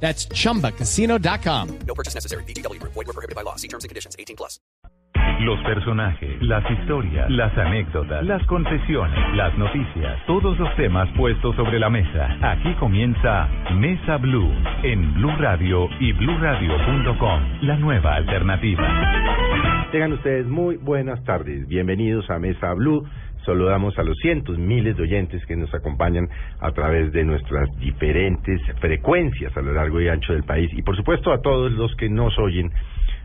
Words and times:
That's 0.00 0.28
chumbacasino.com. 0.28 1.78
No 1.86 1.94
purchase 1.94 2.14
necessary. 2.14 2.44
BGW. 2.44 2.80
Void 2.82 3.06
were 3.06 3.12
prohibited 3.12 3.34
by 3.34 3.42
law. 3.42 3.56
See 3.56 3.68
terms 3.68 3.82
and 3.84 3.88
conditions. 3.88 4.14
18 4.18 4.36
plus. 4.36 4.60
Los 5.40 5.58
personajes, 5.64 6.42
las 6.42 6.64
historias, 6.70 7.30
las 7.30 7.56
anécdotas, 7.58 8.24
las 8.24 8.42
confesiones, 8.46 9.18
las 9.34 9.56
noticias, 9.58 10.18
todos 10.26 10.58
los 10.58 10.74
temas 10.76 11.08
puestos 11.16 11.54
sobre 11.56 11.78
la 11.78 11.90
mesa. 11.90 12.28
Aquí 12.42 12.74
comienza 12.76 13.46
Mesa 13.74 14.16
Blue 14.16 14.50
en 14.82 15.14
Blue 15.14 15.36
Radio 15.38 15.88
y 16.00 16.12
bluradio.com, 16.12 17.40
la 17.62 17.76
nueva 17.76 18.14
alternativa. 18.14 18.88
Tengan 19.92 20.12
ustedes 20.14 20.46
muy 20.46 20.76
buenas 20.76 21.22
tardes. 21.24 21.66
Bienvenidos 21.68 22.28
a 22.30 22.38
Mesa 22.38 22.72
Blue. 22.74 23.06
Saludamos 23.46 23.96
a 23.98 24.02
los 24.02 24.18
cientos, 24.18 24.58
miles 24.58 24.96
de 24.96 25.04
oyentes 25.04 25.46
que 25.46 25.56
nos 25.56 25.72
acompañan 25.72 26.28
a 26.60 26.72
través 26.72 27.12
de 27.12 27.24
nuestras 27.24 27.68
diferentes 27.78 28.60
frecuencias 28.80 29.56
a 29.56 29.62
lo 29.62 29.72
largo 29.72 30.00
y 30.00 30.08
ancho 30.08 30.32
del 30.32 30.42
país. 30.42 30.70
Y 30.74 30.82
por 30.82 30.96
supuesto 30.96 31.32
a 31.32 31.40
todos 31.40 31.70
los 31.72 31.94
que 31.94 32.08
nos 32.08 32.36
oyen 32.38 32.70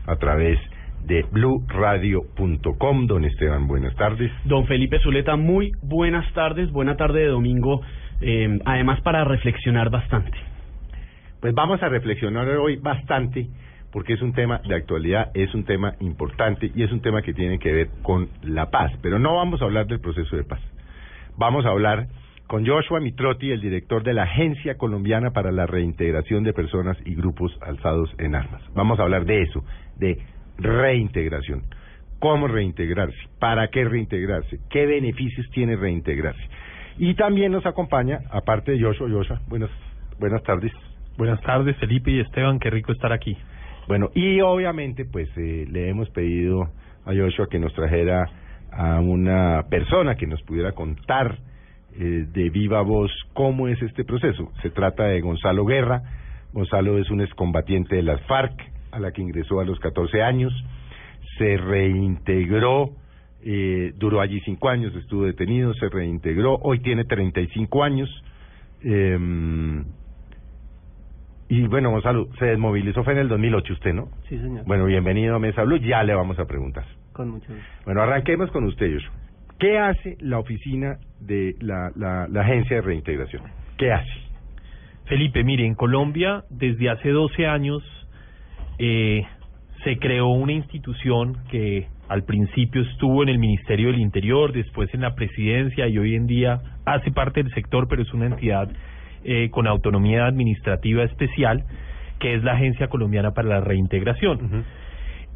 a 0.06 0.16
través 0.16 0.58
de 1.04 1.24
bluradio.com. 1.30 3.06
Don 3.06 3.24
Esteban, 3.24 3.66
buenas 3.66 3.94
tardes. 3.96 4.30
Don 4.44 4.66
Felipe 4.66 5.00
Zuleta, 5.00 5.36
muy 5.36 5.72
buenas 5.82 6.32
tardes, 6.34 6.70
buena 6.70 6.96
tarde 6.96 7.20
de 7.20 7.26
domingo, 7.26 7.82
eh, 8.20 8.58
además 8.64 9.00
para 9.00 9.24
reflexionar 9.24 9.90
bastante. 9.90 10.38
Pues 11.40 11.52
vamos 11.54 11.82
a 11.82 11.88
reflexionar 11.88 12.48
hoy 12.48 12.76
bastante 12.76 13.48
porque 13.92 14.14
es 14.14 14.22
un 14.22 14.32
tema 14.32 14.60
de 14.66 14.74
actualidad, 14.74 15.30
es 15.34 15.54
un 15.54 15.64
tema 15.64 15.94
importante 16.00 16.72
y 16.74 16.82
es 16.82 16.90
un 16.90 17.00
tema 17.00 17.22
que 17.22 17.34
tiene 17.34 17.58
que 17.58 17.72
ver 17.72 17.88
con 18.02 18.28
la 18.42 18.70
paz. 18.70 18.90
Pero 19.02 19.18
no 19.18 19.36
vamos 19.36 19.60
a 19.60 19.66
hablar 19.66 19.86
del 19.86 20.00
proceso 20.00 20.34
de 20.34 20.44
paz. 20.44 20.60
Vamos 21.36 21.66
a 21.66 21.68
hablar 21.68 22.08
con 22.46 22.66
Joshua 22.66 23.00
Mitrotti, 23.00 23.50
el 23.50 23.60
director 23.60 24.02
de 24.02 24.14
la 24.14 24.24
Agencia 24.24 24.76
Colombiana 24.76 25.30
para 25.30 25.52
la 25.52 25.66
Reintegración 25.66 26.42
de 26.42 26.52
Personas 26.52 26.96
y 27.04 27.14
Grupos 27.14 27.56
Alzados 27.60 28.10
en 28.18 28.34
Armas. 28.34 28.62
Vamos 28.74 28.98
a 28.98 29.02
hablar 29.02 29.24
de 29.26 29.42
eso, 29.42 29.64
de 29.96 30.18
reintegración. 30.58 31.62
¿Cómo 32.18 32.48
reintegrarse? 32.48 33.16
¿Para 33.38 33.68
qué 33.68 33.84
reintegrarse? 33.84 34.58
¿Qué 34.70 34.86
beneficios 34.86 35.48
tiene 35.50 35.76
reintegrarse? 35.76 36.42
Y 36.98 37.14
también 37.14 37.52
nos 37.52 37.66
acompaña, 37.66 38.20
aparte 38.30 38.72
de 38.72 38.80
Joshua, 38.80 39.08
Joshua, 39.10 39.40
buenas, 39.48 39.70
buenas 40.18 40.42
tardes. 40.42 40.72
Buenas 41.18 41.40
tardes, 41.42 41.76
Felipe 41.76 42.10
y 42.10 42.20
Esteban, 42.20 42.58
qué 42.58 42.70
rico 42.70 42.92
estar 42.92 43.12
aquí. 43.12 43.36
Bueno, 43.88 44.10
y 44.14 44.40
obviamente, 44.40 45.04
pues 45.04 45.28
eh, 45.36 45.66
le 45.70 45.88
hemos 45.88 46.08
pedido 46.10 46.70
a 47.04 47.14
Joshua 47.14 47.48
que 47.50 47.58
nos 47.58 47.74
trajera 47.74 48.30
a 48.70 49.00
una 49.00 49.64
persona 49.68 50.14
que 50.14 50.26
nos 50.26 50.42
pudiera 50.42 50.72
contar 50.72 51.38
eh, 51.98 52.26
de 52.32 52.50
viva 52.50 52.80
voz 52.80 53.10
cómo 53.34 53.68
es 53.68 53.80
este 53.82 54.04
proceso. 54.04 54.50
Se 54.62 54.70
trata 54.70 55.04
de 55.04 55.20
Gonzalo 55.20 55.66
Guerra. 55.66 56.02
Gonzalo 56.52 56.98
es 56.98 57.10
un 57.10 57.20
excombatiente 57.20 57.96
de 57.96 58.02
las 58.02 58.20
FARC, 58.22 58.54
a 58.92 58.98
la 58.98 59.12
que 59.12 59.22
ingresó 59.22 59.60
a 59.60 59.64
los 59.64 59.78
14 59.80 60.22
años. 60.22 60.52
Se 61.38 61.56
reintegró, 61.56 62.92
eh, 63.42 63.92
duró 63.96 64.20
allí 64.20 64.40
cinco 64.40 64.68
años, 64.68 64.94
estuvo 64.94 65.24
detenido, 65.24 65.74
se 65.74 65.88
reintegró. 65.88 66.58
Hoy 66.62 66.80
tiene 66.80 67.04
35 67.04 67.82
años. 67.82 68.08
Eh, 68.84 69.18
y 71.52 71.66
bueno, 71.66 71.90
Gonzalo, 71.90 72.28
se 72.38 72.46
desmovilizó 72.46 73.04
fue 73.04 73.12
en 73.12 73.18
el 73.18 73.28
2008 73.28 73.74
usted, 73.74 73.92
¿no? 73.92 74.08
Sí, 74.26 74.38
señor. 74.38 74.64
Bueno, 74.64 74.86
bienvenido 74.86 75.36
a 75.36 75.38
Mesa 75.38 75.64
Blue, 75.64 75.76
ya 75.76 76.02
le 76.02 76.14
vamos 76.14 76.38
a 76.38 76.46
preguntar. 76.46 76.86
Con 77.12 77.28
mucho 77.28 77.52
gusto. 77.52 77.68
Bueno, 77.84 78.00
arranquemos 78.00 78.50
con 78.52 78.64
usted, 78.64 78.90
Joshua. 78.90 79.12
¿Qué 79.58 79.78
hace 79.78 80.16
la 80.20 80.38
oficina 80.38 80.96
de 81.20 81.54
la, 81.60 81.92
la, 81.94 82.26
la 82.26 82.40
agencia 82.40 82.76
de 82.76 82.80
reintegración? 82.80 83.42
¿Qué 83.76 83.92
hace? 83.92 84.10
Felipe, 85.04 85.44
mire, 85.44 85.66
en 85.66 85.74
Colombia 85.74 86.42
desde 86.48 86.88
hace 86.88 87.10
12 87.10 87.46
años 87.46 87.82
eh, 88.78 89.26
se 89.84 89.98
creó 89.98 90.28
una 90.28 90.52
institución 90.52 91.36
que 91.50 91.86
al 92.08 92.24
principio 92.24 92.80
estuvo 92.80 93.22
en 93.22 93.28
el 93.28 93.38
Ministerio 93.38 93.88
del 93.88 94.00
Interior, 94.00 94.54
después 94.54 94.88
en 94.94 95.02
la 95.02 95.14
presidencia 95.14 95.86
y 95.86 95.98
hoy 95.98 96.14
en 96.14 96.26
día 96.26 96.62
hace 96.86 97.10
parte 97.10 97.42
del 97.42 97.52
sector, 97.52 97.88
pero 97.88 98.00
es 98.00 98.14
una 98.14 98.24
entidad 98.24 98.70
eh, 99.24 99.50
con 99.50 99.66
autonomía 99.66 100.26
administrativa 100.26 101.04
especial, 101.04 101.64
que 102.18 102.34
es 102.34 102.44
la 102.44 102.52
Agencia 102.52 102.88
Colombiana 102.88 103.32
para 103.32 103.48
la 103.48 103.60
Reintegración. 103.60 104.64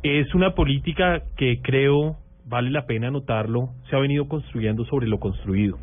Es 0.02 0.34
una 0.34 0.54
política 0.54 1.22
que 1.36 1.60
creo, 1.62 2.16
vale 2.44 2.70
la 2.70 2.86
pena 2.86 3.10
notarlo, 3.10 3.70
se 3.88 3.97
ha 3.97 3.98
venido 3.98 4.28
construyendo 4.28 4.84
sobre 4.84 5.08
lo 5.08 5.19
construido. 5.19 5.78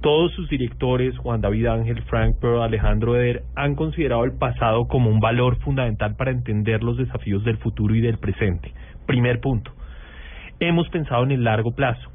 Todos 0.00 0.32
sus 0.32 0.48
directores, 0.48 1.16
Juan 1.18 1.40
David 1.40 1.66
Ángel, 1.66 2.02
Frank 2.02 2.36
Pearl, 2.40 2.62
Alejandro 2.62 3.16
Eder, 3.16 3.42
han 3.56 3.74
considerado 3.74 4.24
el 4.24 4.32
pasado 4.32 4.88
como 4.88 5.10
un 5.10 5.20
valor 5.20 5.58
fundamental 5.60 6.16
para 6.16 6.30
entender 6.30 6.82
los 6.82 6.96
desafíos 6.96 7.44
del 7.44 7.56
futuro 7.56 7.94
y 7.94 8.00
del 8.00 8.18
presente. 8.18 8.72
Primer 9.06 9.40
punto. 9.40 9.72
Hemos 10.60 10.88
pensado 10.90 11.24
en 11.24 11.32
el 11.32 11.44
largo 11.44 11.74
plazo. 11.74 12.10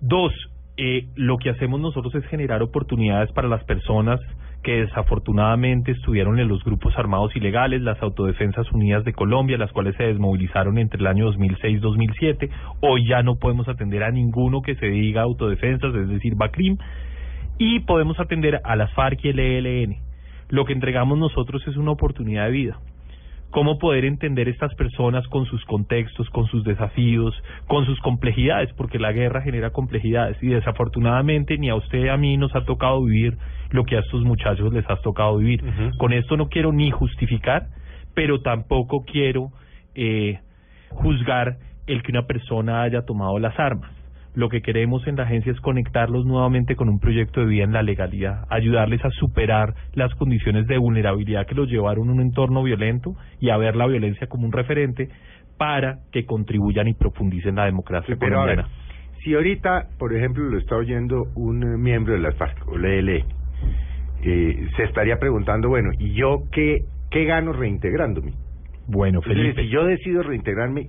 Dos, 0.00 0.32
eh, 0.76 1.06
lo 1.14 1.38
que 1.38 1.50
hacemos 1.50 1.80
nosotros 1.80 2.14
es 2.16 2.26
generar 2.26 2.62
oportunidades 2.62 3.30
para 3.32 3.48
las 3.48 3.62
personas 3.64 4.20
que 4.64 4.80
desafortunadamente 4.80 5.92
estuvieron 5.92 6.40
en 6.40 6.48
los 6.48 6.64
grupos 6.64 6.98
armados 6.98 7.36
ilegales, 7.36 7.82
las 7.82 8.02
Autodefensas 8.02 8.72
Unidas 8.72 9.04
de 9.04 9.12
Colombia, 9.12 9.58
las 9.58 9.70
cuales 9.72 9.94
se 9.96 10.04
desmovilizaron 10.04 10.78
entre 10.78 11.00
el 11.00 11.06
año 11.06 11.26
2006 11.26 11.76
y 11.76 11.80
2007. 11.80 12.50
Hoy 12.80 13.06
ya 13.06 13.22
no 13.22 13.36
podemos 13.36 13.68
atender 13.68 14.02
a 14.02 14.10
ninguno 14.10 14.62
que 14.62 14.74
se 14.76 14.86
diga 14.86 15.22
autodefensas, 15.22 15.94
es 15.94 16.08
decir, 16.08 16.34
BACRIM, 16.34 16.78
y 17.58 17.80
podemos 17.80 18.18
atender 18.18 18.60
a 18.64 18.74
las 18.74 18.92
FARC 18.94 19.24
y 19.24 19.28
el 19.28 19.38
ELN. 19.38 19.96
Lo 20.48 20.64
que 20.64 20.72
entregamos 20.72 21.18
nosotros 21.18 21.62
es 21.68 21.76
una 21.76 21.92
oportunidad 21.92 22.46
de 22.46 22.50
vida 22.50 22.78
cómo 23.54 23.78
poder 23.78 24.04
entender 24.04 24.48
estas 24.48 24.74
personas 24.74 25.24
con 25.28 25.46
sus 25.46 25.64
contextos, 25.66 26.28
con 26.30 26.48
sus 26.48 26.64
desafíos, 26.64 27.40
con 27.68 27.86
sus 27.86 28.00
complejidades, 28.00 28.72
porque 28.72 28.98
la 28.98 29.12
guerra 29.12 29.42
genera 29.42 29.70
complejidades 29.70 30.36
y 30.42 30.48
desafortunadamente 30.48 31.56
ni 31.56 31.68
a 31.68 31.76
usted 31.76 32.02
ni 32.02 32.08
a 32.08 32.16
mí 32.16 32.36
nos 32.36 32.52
ha 32.56 32.64
tocado 32.64 33.04
vivir 33.04 33.38
lo 33.70 33.84
que 33.84 33.96
a 33.96 34.00
estos 34.00 34.24
muchachos 34.24 34.72
les 34.72 34.84
ha 34.90 34.96
tocado 34.96 35.36
vivir. 35.36 35.62
Con 35.98 36.12
esto 36.12 36.36
no 36.36 36.48
quiero 36.48 36.72
ni 36.72 36.90
justificar, 36.90 37.68
pero 38.12 38.40
tampoco 38.40 39.04
quiero 39.04 39.52
eh, 39.94 40.40
juzgar 40.90 41.58
el 41.86 42.02
que 42.02 42.10
una 42.10 42.26
persona 42.26 42.82
haya 42.82 43.02
tomado 43.02 43.38
las 43.38 43.56
armas. 43.56 43.92
Lo 44.34 44.48
que 44.48 44.62
queremos 44.62 45.06
en 45.06 45.16
la 45.16 45.22
agencia 45.22 45.52
es 45.52 45.60
conectarlos 45.60 46.24
nuevamente 46.26 46.74
con 46.74 46.88
un 46.88 46.98
proyecto 46.98 47.40
de 47.40 47.46
vida 47.46 47.64
en 47.64 47.72
la 47.72 47.82
legalidad, 47.82 48.46
ayudarles 48.50 49.04
a 49.04 49.10
superar 49.10 49.74
las 49.94 50.12
condiciones 50.16 50.66
de 50.66 50.76
vulnerabilidad 50.78 51.46
que 51.46 51.54
los 51.54 51.68
llevaron 51.70 52.08
a 52.08 52.12
un 52.12 52.20
entorno 52.20 52.62
violento 52.64 53.14
y 53.40 53.50
a 53.50 53.56
ver 53.56 53.76
la 53.76 53.86
violencia 53.86 54.26
como 54.26 54.44
un 54.46 54.52
referente 54.52 55.08
para 55.56 55.98
que 56.10 56.26
contribuyan 56.26 56.88
y 56.88 56.94
profundicen 56.94 57.54
la 57.54 57.66
democracia 57.66 58.16
Pero 58.18 58.40
a 58.40 58.44
ver, 58.46 58.56
colombiana. 58.56 58.76
si 59.22 59.34
ahorita, 59.34 59.86
por 59.98 60.12
ejemplo, 60.14 60.42
lo 60.44 60.58
está 60.58 60.74
oyendo 60.76 61.28
un 61.36 61.80
miembro 61.80 62.14
de 62.14 62.20
las 62.20 62.34
FARC 62.34 62.66
o 62.68 62.76
la 62.76 62.88
ELE, 62.88 63.24
eh, 64.24 64.66
se 64.76 64.84
estaría 64.84 65.18
preguntando, 65.18 65.68
bueno, 65.68 65.90
¿y 65.98 66.12
yo 66.14 66.42
qué, 66.50 66.84
qué 67.10 67.24
gano 67.24 67.52
reintegrándome? 67.52 68.32
Bueno, 68.88 69.22
Felipe. 69.22 69.62
si 69.62 69.68
yo 69.68 69.84
decido 69.84 70.22
reintegrarme, 70.22 70.88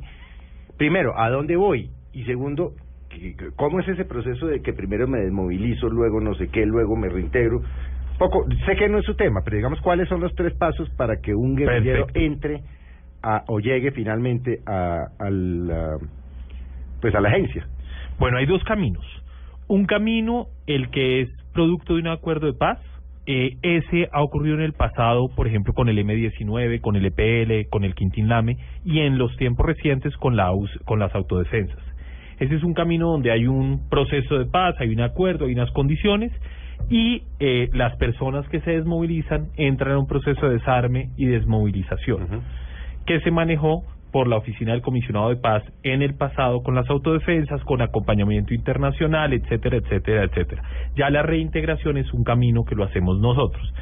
primero, 0.78 1.14
¿a 1.20 1.30
dónde 1.30 1.56
voy? 1.56 1.92
Y 2.14 2.24
segundo, 2.24 2.72
¿qué- 2.76 2.85
¿cómo 3.56 3.80
es 3.80 3.88
ese 3.88 4.06
proceso 4.06 4.48
de 4.48 4.62
que 4.62 4.74
primero 4.74 5.08
me 5.08 5.20
desmovilizo, 5.20 5.90
luego 5.90 6.20
no 6.22 6.36
sé 6.36 6.48
qué, 6.50 6.66
luego 6.66 6.96
me 6.96 7.10
reintegro? 7.10 7.62
Poco, 8.18 8.46
sé 8.66 8.76
que 8.76 8.88
no 8.88 9.00
es 9.00 9.06
su 9.06 9.16
tema, 9.16 9.42
pero 9.44 9.58
digamos 9.58 9.82
cuáles 9.82 10.08
son 10.08 10.22
los 10.22 10.34
tres 10.36 10.54
pasos 10.54 10.90
para 10.92 11.18
que 11.18 11.36
un 11.36 11.56
guerrillero 11.56 12.06
Perfecto. 12.06 12.20
entre 12.20 12.62
a, 13.22 13.44
o 13.48 13.60
llegue 13.60 13.92
finalmente 13.92 14.60
a, 14.66 15.08
al, 15.20 15.72
ah, 15.72 15.98
pues 17.02 17.14
a 17.14 17.20
la 17.20 17.30
agencia. 17.30 17.68
Bueno, 18.20 18.38
hay 18.38 18.46
dos 18.46 18.64
caminos. 18.64 19.06
Un 19.68 19.86
camino, 19.86 20.48
el 20.68 20.90
que 20.92 21.22
es 21.22 21.30
producto 21.54 21.96
de 21.96 22.02
un 22.02 22.08
acuerdo 22.08 22.48
de 22.48 22.54
paz. 22.54 22.80
Eh, 23.28 23.58
ese 23.64 24.08
ha 24.12 24.22
ocurrido 24.22 24.56
en 24.56 24.62
el 24.62 24.74
pasado, 24.74 25.30
por 25.36 25.48
ejemplo, 25.48 25.74
con 25.74 25.90
el 25.90 25.98
M-19, 25.98 26.80
con 26.80 26.96
el 26.96 27.06
EPL, 27.06 27.70
con 27.70 27.84
el 27.84 27.96
Quintín 27.96 28.30
Lame 28.30 28.58
y 28.84 29.00
en 29.00 29.18
los 29.18 29.36
tiempos 29.38 29.66
recientes 29.66 30.16
con, 30.18 30.36
la, 30.36 30.52
con 30.86 31.00
las 31.00 31.14
autodefensas. 31.16 31.80
Ese 32.40 32.56
es 32.56 32.64
un 32.64 32.74
camino 32.74 33.12
donde 33.12 33.32
hay 33.32 33.48
un 33.48 33.90
proceso 33.90 34.38
de 34.38 34.46
paz, 34.46 34.76
hay 34.80 34.90
un 34.90 35.02
acuerdo, 35.02 35.46
hay 35.46 35.54
unas 35.54 35.72
condiciones 35.72 36.32
y 36.90 37.24
eh, 37.40 37.70
las 37.74 37.96
personas 37.98 38.48
que 38.50 38.62
se 38.62 38.72
desmovilizan 38.72 39.48
entran 39.56 39.92
en 39.92 39.98
un 40.00 40.08
proceso 40.08 40.48
de 40.48 40.56
desarme 40.56 41.10
y 41.18 41.26
desmovilización 41.26 42.44
que 43.06 43.20
se 43.22 43.32
manejó 43.32 43.84
por 44.12 44.28
la 44.28 44.38
Oficina 44.38 44.72
del 44.72 44.82
Comisionado 44.82 45.30
de 45.30 45.36
Paz 45.36 45.64
en 45.84 46.02
el 46.02 46.16
pasado 46.16 46.64
con 46.64 46.74
las 46.74 46.90
autodefensas, 46.90 47.62
con 47.66 47.82
acompañamiento 47.82 48.54
internacional, 48.54 49.34
etcétera, 49.34 49.78
etcétera, 49.78 50.24
etcétera. 50.24 50.64
Ya 50.96 51.10
la 51.10 51.22
reintegración 51.22 51.98
es 51.98 52.12
un 52.14 52.24
camino 52.24 52.64
que 52.64 52.76
lo 52.76 52.86
hacemos 52.86 53.20
nosotros. 53.20 53.74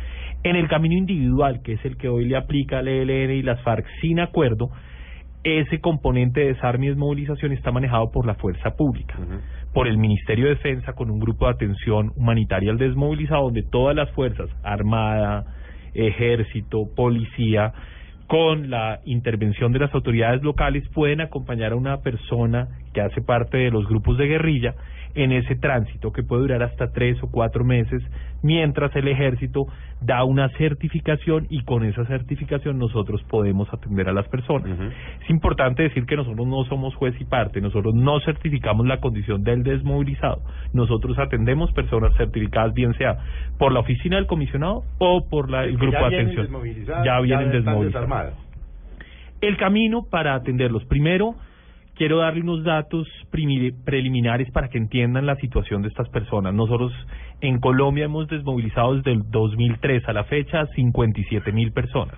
En 0.42 0.56
el 0.56 0.68
camino 0.68 0.96
individual, 0.96 1.62
que 1.62 1.74
es 1.74 1.86
el 1.86 1.98
que 1.98 2.10
hoy 2.10 2.26
le 2.26 2.36
aplica 2.36 2.80
al 2.80 2.88
ELN 2.88 3.32
y 3.32 3.44
las 3.44 3.62
FARC 3.62 3.86
sin 4.02 4.20
acuerdo, 4.20 4.72
ese 5.44 5.80
componente 5.80 6.42
de 6.42 6.54
desarme 6.54 6.86
y 6.86 6.90
desmovilización 6.90 7.52
está 7.52 7.72
manejado 7.72 8.12
por 8.12 8.26
la 8.26 8.36
fuerza 8.36 8.76
pública, 8.76 9.16
por 9.74 9.88
el 9.88 9.98
Ministerio 9.98 10.46
de 10.46 10.56
Defensa 10.56 10.94
con 10.94 11.10
un 11.10 11.20
grupo 11.20 11.46
de 11.46 11.52
atención 11.52 12.14
humanitaria 12.16 12.72
al 12.72 12.78
desmovilizado, 12.78 13.44
donde 13.44 13.64
todas 13.64 13.96
las 13.96 14.10
fuerzas, 14.12 14.50
Armada, 14.64 15.46
Ejército, 15.94 16.88
Policía, 16.96 17.74
con 18.28 18.70
la 18.70 19.02
intervención 19.06 19.74
de 19.74 19.80
las 19.80 19.94
autoridades 19.94 20.42
locales 20.44 20.88
pueden 20.90 21.22
acompañar 21.22 21.74
a 21.74 21.76
una 21.76 21.98
persona 21.98 22.70
que 22.94 23.02
hace 23.02 23.22
parte 23.22 23.58
de 23.58 23.72
los 23.72 23.88
grupos 23.88 24.18
de 24.18 24.28
guerrilla 24.28 24.76
en 25.16 25.32
ese 25.32 25.56
tránsito 25.56 26.12
que 26.12 26.24
puede 26.24 26.44
durar 26.44 26.64
hasta 26.64 26.92
tres 26.92 27.22
o 27.22 27.30
cuatro 27.30 27.64
meses, 27.64 28.02
mientras 28.42 28.96
el 28.96 29.08
ejército 29.08 29.68
da 30.02 30.24
una 30.24 30.50
certificación 30.58 31.46
y 31.50 31.64
con 31.64 31.86
esa 31.86 32.06
certificación 32.06 32.80
nosotros 32.80 33.24
podemos 33.30 33.72
atender 33.72 34.10
a 34.10 34.14
las 34.14 34.28
personas. 34.28 34.78
Es 35.24 35.30
importante 35.30 35.84
decir 35.84 36.06
que 36.06 36.16
nosotros 36.16 36.48
no 36.48 36.64
somos 36.66 36.96
juez 36.96 37.16
y 37.20 37.26
parte, 37.26 37.62
nosotros 37.62 37.94
no 37.94 38.20
certificamos 38.22 38.88
la 38.88 39.00
condición 39.00 39.44
del 39.44 39.64
desmovilizado, 39.64 40.42
nosotros 40.74 41.18
atendemos 41.20 41.72
personas 41.74 42.16
certificadas 42.18 42.74
bien 42.74 42.94
sea 42.96 43.18
por 43.60 43.72
la 43.72 43.82
oficina 43.82 44.16
del 44.18 44.26
comisionado 44.26 44.84
o 44.98 45.28
por 45.30 45.50
la, 45.50 45.64
el 45.66 45.78
grupo 45.78 45.94
ya 45.94 46.10
de 46.10 46.16
atención. 46.16 46.48
Ya 47.06 47.20
vienen 47.22 47.48
están 47.48 47.52
desmovilizadas. 47.52 47.86
desarmadas. 47.86 48.34
El 49.42 49.58
camino 49.58 50.06
para 50.10 50.36
atenderlos. 50.36 50.86
Primero, 50.86 51.36
quiero 51.96 52.18
darle 52.18 52.42
unos 52.42 52.64
datos 52.64 53.08
preliminares 53.30 54.50
para 54.52 54.70
que 54.70 54.78
entiendan 54.78 55.26
la 55.26 55.36
situación 55.38 55.82
de 55.82 55.90
estas 55.90 56.10
personas. 56.10 56.54
Nosotros 56.54 56.92
en 57.42 57.60
Colombia 57.60 58.06
hemos 58.06 58.28
desmovilizado 58.28 58.96
desde 58.96 59.12
el 59.12 59.30
2003 59.30 60.08
a 60.08 60.14
la 60.14 60.24
fecha 60.26 60.62
a 60.62 60.68
57 60.68 61.52
mil 61.52 61.72
personas. 61.72 62.16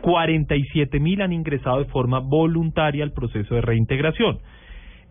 47 0.00 1.00
mil 1.00 1.22
han 1.22 1.32
ingresado 1.32 1.78
de 1.78 1.86
forma 1.86 2.20
voluntaria 2.20 3.02
al 3.02 3.12
proceso 3.12 3.54
de 3.54 3.60
reintegración. 3.60 4.38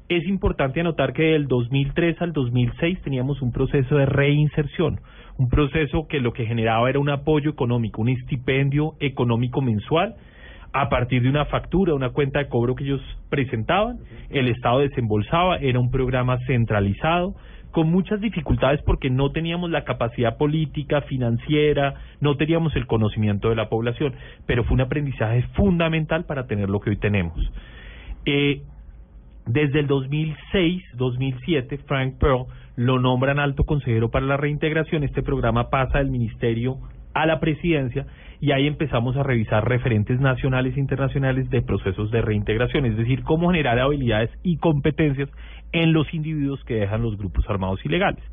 Es 0.07 0.25
importante 0.25 0.79
anotar 0.79 1.11
que 1.11 1.23
del 1.23 1.47
2003 1.47 2.21
al 2.21 2.31
2006 2.31 3.01
teníamos 3.01 3.41
un 3.41 3.51
proceso 3.51 3.97
de 3.97 4.05
reinserción, 4.05 5.01
un 5.37 5.49
proceso 5.49 6.07
que 6.07 6.21
lo 6.21 6.31
que 6.31 6.45
generaba 6.45 6.89
era 6.89 6.99
un 6.99 7.09
apoyo 7.09 7.51
económico, 7.51 8.01
un 8.01 8.09
estipendio 8.09 8.93
económico 9.01 9.61
mensual 9.61 10.15
a 10.73 10.89
partir 10.89 11.23
de 11.23 11.29
una 11.29 11.45
factura, 11.45 11.93
una 11.93 12.09
cuenta 12.09 12.39
de 12.39 12.47
cobro 12.47 12.75
que 12.75 12.83
ellos 12.83 13.01
presentaban, 13.29 13.99
el 14.29 14.47
Estado 14.47 14.79
desembolsaba, 14.79 15.57
era 15.57 15.79
un 15.79 15.91
programa 15.91 16.37
centralizado, 16.45 17.35
con 17.71 17.91
muchas 17.91 18.19
dificultades 18.21 18.81
porque 18.83 19.09
no 19.09 19.31
teníamos 19.31 19.69
la 19.69 19.83
capacidad 19.83 20.37
política, 20.37 21.01
financiera, 21.01 21.93
no 22.21 22.35
teníamos 22.35 22.75
el 22.75 22.87
conocimiento 22.87 23.49
de 23.49 23.55
la 23.55 23.69
población, 23.69 24.15
pero 24.45 24.63
fue 24.63 24.75
un 24.75 24.81
aprendizaje 24.81 25.43
fundamental 25.53 26.25
para 26.25 26.47
tener 26.47 26.69
lo 26.69 26.79
que 26.79 26.89
hoy 26.91 26.97
tenemos. 26.97 27.37
Eh, 28.25 28.61
desde 29.45 29.79
el 29.79 29.87
2006-2007, 29.87 31.79
Frank 31.85 32.15
Pearl 32.19 32.47
lo 32.75 32.99
nombran 32.99 33.39
alto 33.39 33.63
consejero 33.63 34.09
para 34.09 34.25
la 34.25 34.37
reintegración. 34.37 35.03
Este 35.03 35.23
programa 35.23 35.69
pasa 35.69 35.99
del 35.99 36.09
ministerio 36.09 36.77
a 37.13 37.25
la 37.25 37.39
presidencia 37.39 38.05
y 38.39 38.51
ahí 38.51 38.67
empezamos 38.67 39.17
a 39.17 39.23
revisar 39.23 39.67
referentes 39.67 40.19
nacionales 40.19 40.77
e 40.77 40.79
internacionales 40.79 41.49
de 41.49 41.61
procesos 41.61 42.11
de 42.11 42.21
reintegración, 42.21 42.85
es 42.85 42.97
decir, 42.97 43.23
cómo 43.23 43.49
generar 43.49 43.79
habilidades 43.79 44.29
y 44.43 44.57
competencias 44.57 45.29
en 45.71 45.93
los 45.93 46.13
individuos 46.13 46.63
que 46.63 46.75
dejan 46.75 47.01
los 47.01 47.17
grupos 47.17 47.49
armados 47.49 47.83
ilegales. 47.85 48.23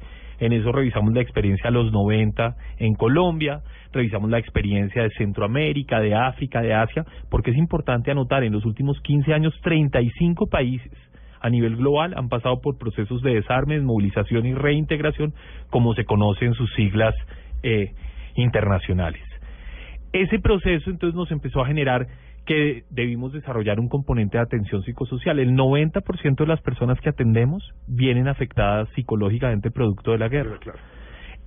En 0.41 0.53
eso 0.53 0.73
revisamos 0.73 1.13
la 1.15 1.21
experiencia 1.21 1.71
de 1.71 1.77
los 1.77 1.93
90 1.93 2.57
en 2.79 2.95
Colombia, 2.95 3.61
revisamos 3.93 4.29
la 4.31 4.39
experiencia 4.39 5.03
de 5.03 5.11
Centroamérica, 5.11 6.01
de 6.01 6.15
África, 6.15 6.61
de 6.61 6.75
Asia, 6.75 7.05
porque 7.31 7.53
es 7.53 7.57
importante 7.57 8.11
anotar, 8.11 8.43
en 8.43 8.53
los 8.53 8.65
últimos 8.65 9.01
15 9.01 9.33
años 9.33 9.55
35 9.63 10.47
países 10.49 10.93
a 11.41 11.51
nivel 11.51 11.77
global 11.77 12.15
han 12.17 12.29
pasado 12.29 12.61
por 12.61 12.79
procesos 12.79 13.21
de 13.23 13.35
desarme, 13.35 13.75
desmovilización 13.75 14.47
y 14.47 14.55
reintegración, 14.55 15.35
como 15.71 15.95
se 15.95 16.05
conoce 16.05 16.47
en 16.47 16.55
sus 16.55 16.73
siglas 16.75 17.15
eh, 17.63 17.93
internacionales. 18.35 19.23
Ese 20.15 20.39
proceso 20.39 20.91
entonces 20.91 21.17
nos 21.17 21.29
empezó 21.33 21.61
a 21.61 21.67
generar 21.67 22.07
que 22.47 22.85
debimos 22.89 23.33
desarrollar 23.33 23.81
un 23.81 23.89
componente 23.89 24.39
de 24.39 24.45
atención 24.45 24.85
psicosocial. 24.85 25.41
El 25.41 25.57
90% 25.57 26.37
de 26.37 26.47
las 26.47 26.61
personas 26.61 27.01
que 27.01 27.09
atendemos 27.09 27.69
vienen 27.89 28.29
afectadas 28.29 28.89
psicológicamente 28.95 29.73
producto 29.73 30.13
de 30.13 30.19
la 30.19 30.29
guerra. 30.29 30.61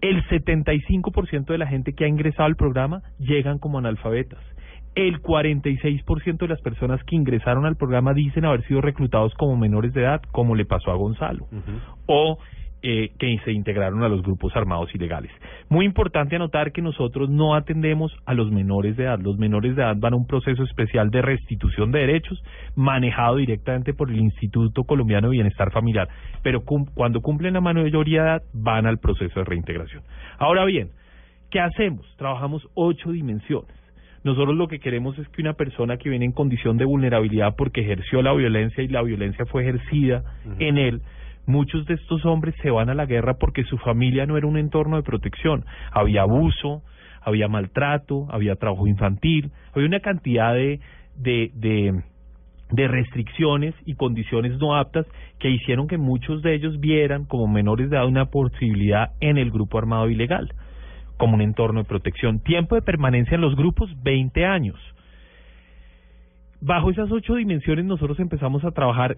El 0.02 0.22
75% 0.26 1.46
de 1.46 1.58
la 1.58 1.68
gente 1.68 1.94
que 1.94 2.04
ha 2.04 2.10
ingresado 2.10 2.44
al 2.44 2.58
programa 2.58 3.04
llegan 3.20 3.58
como 3.58 3.78
analfabetas. 3.78 4.44
El 4.96 5.22
46% 5.22 6.38
de 6.38 6.48
las 6.50 6.60
personas 6.60 7.02
que 7.06 7.16
ingresaron 7.16 7.66
al 7.66 7.78
programa 7.78 8.14
dicen 8.14 8.44
haber 8.44 8.68
sido 8.68 8.82
reclutados 8.82 9.34
como 9.36 9.56
menores 9.56 9.94
de 9.94 10.02
edad, 10.02 10.22
como 10.34 10.56
le 10.56 10.66
pasó 10.66 10.92
a 10.92 10.96
Gonzalo. 10.96 11.48
O 12.06 12.38
eh, 12.84 13.12
que 13.18 13.38
se 13.44 13.52
integraron 13.52 14.04
a 14.04 14.10
los 14.10 14.22
grupos 14.22 14.56
armados 14.56 14.94
ilegales. 14.94 15.32
Muy 15.70 15.86
importante 15.86 16.36
anotar 16.36 16.72
que 16.72 16.82
nosotros 16.82 17.30
no 17.30 17.56
atendemos 17.56 18.16
a 18.26 18.34
los 18.34 18.52
menores 18.52 18.96
de 18.96 19.04
edad. 19.06 19.20
Los 19.20 19.38
menores 19.38 19.76
de 19.76 19.82
edad 19.82 19.96
van 19.98 20.14
a 20.14 20.18
un 20.18 20.28
proceso 20.28 20.64
especial 20.64 21.10
de 21.10 21.22
restitución 21.22 21.92
de 21.92 22.00
derechos 22.00 22.42
manejado 22.76 23.38
directamente 23.38 23.94
por 23.94 24.10
el 24.12 24.20
Instituto 24.20 24.84
Colombiano 24.84 25.28
de 25.28 25.34
Bienestar 25.34 25.72
Familiar. 25.72 26.08
Pero 26.44 26.62
cum- 26.64 26.86
cuando 26.94 27.22
cumplen 27.22 27.54
la 27.54 27.62
mayoría 27.62 28.22
de 28.22 28.28
edad 28.30 28.42
van 28.54 28.86
al 28.86 29.00
proceso 29.00 29.40
de 29.40 29.46
reintegración. 29.46 30.04
Ahora 30.38 30.64
bien, 30.66 30.90
¿qué 31.50 31.60
hacemos? 31.60 32.06
Trabajamos 32.18 32.68
ocho 32.76 33.12
dimensiones. 33.12 33.76
Nosotros 34.24 34.56
lo 34.56 34.68
que 34.68 34.80
queremos 34.80 35.18
es 35.20 35.28
que 35.30 35.42
una 35.42 35.54
persona 35.54 35.98
que 35.98 36.10
viene 36.10 36.26
en 36.26 36.32
condición 36.34 36.78
de 36.78 36.86
vulnerabilidad 36.86 37.56
porque 37.58 37.82
ejerció 37.82 38.22
la 38.22 38.34
violencia 38.34 38.84
y 38.84 38.88
la 38.90 39.02
violencia 39.02 39.46
fue 39.46 39.62
ejercida 39.64 40.24
en 40.60 40.78
él, 40.78 41.02
muchos 41.48 41.86
de 41.86 41.96
estos 41.96 42.26
hombres 42.26 42.54
se 42.62 42.70
van 42.70 42.90
a 42.90 42.94
la 42.94 43.06
guerra 43.06 43.36
porque 43.40 43.64
su 43.64 43.78
familia 43.80 44.26
no 44.26 44.38
era 44.38 44.46
un 44.46 44.58
entorno 44.58 44.98
de 44.98 45.04
protección. 45.04 45.66
Había 45.92 46.22
abuso, 46.22 46.84
había 47.22 47.48
maltrato, 47.48 48.28
había 48.30 48.56
trabajo 48.56 48.86
infantil, 48.86 49.52
había 49.74 49.88
una 49.88 50.02
cantidad 50.02 50.54
de, 50.54 50.80
de, 51.16 51.52
de, 52.72 52.88
restricciones 52.88 53.74
y 53.86 53.96
condiciones 53.96 54.58
no 54.60 54.76
aptas 54.76 55.06
que 55.40 55.50
hicieron 55.50 55.88
que 55.88 55.98
muchos 55.98 56.42
de 56.42 56.54
ellos 56.54 56.80
vieran 56.80 57.26
como 57.26 57.48
menores 57.48 57.90
de 57.90 57.96
edad 57.96 58.08
una 58.08 58.26
posibilidad 58.26 59.12
en 59.22 59.38
el 59.38 59.50
grupo 59.50 59.78
armado 59.78 60.10
ilegal 60.10 60.54
como 61.18 61.36
un 61.36 61.42
entorno 61.42 61.82
de 61.82 61.88
protección. 61.88 62.40
Tiempo 62.40 62.76
de 62.76 62.82
permanencia 62.82 63.36
en 63.36 63.42
los 63.42 63.56
grupos, 63.56 63.90
20 64.04 64.46
años. 64.46 64.76
Bajo 66.62 66.92
esas 66.92 67.12
ocho 67.12 67.36
dimensiones 67.36 67.86
nosotros 67.86 68.20
empezamos 68.20 68.64
a 68.64 68.72
trabajar 68.72 69.18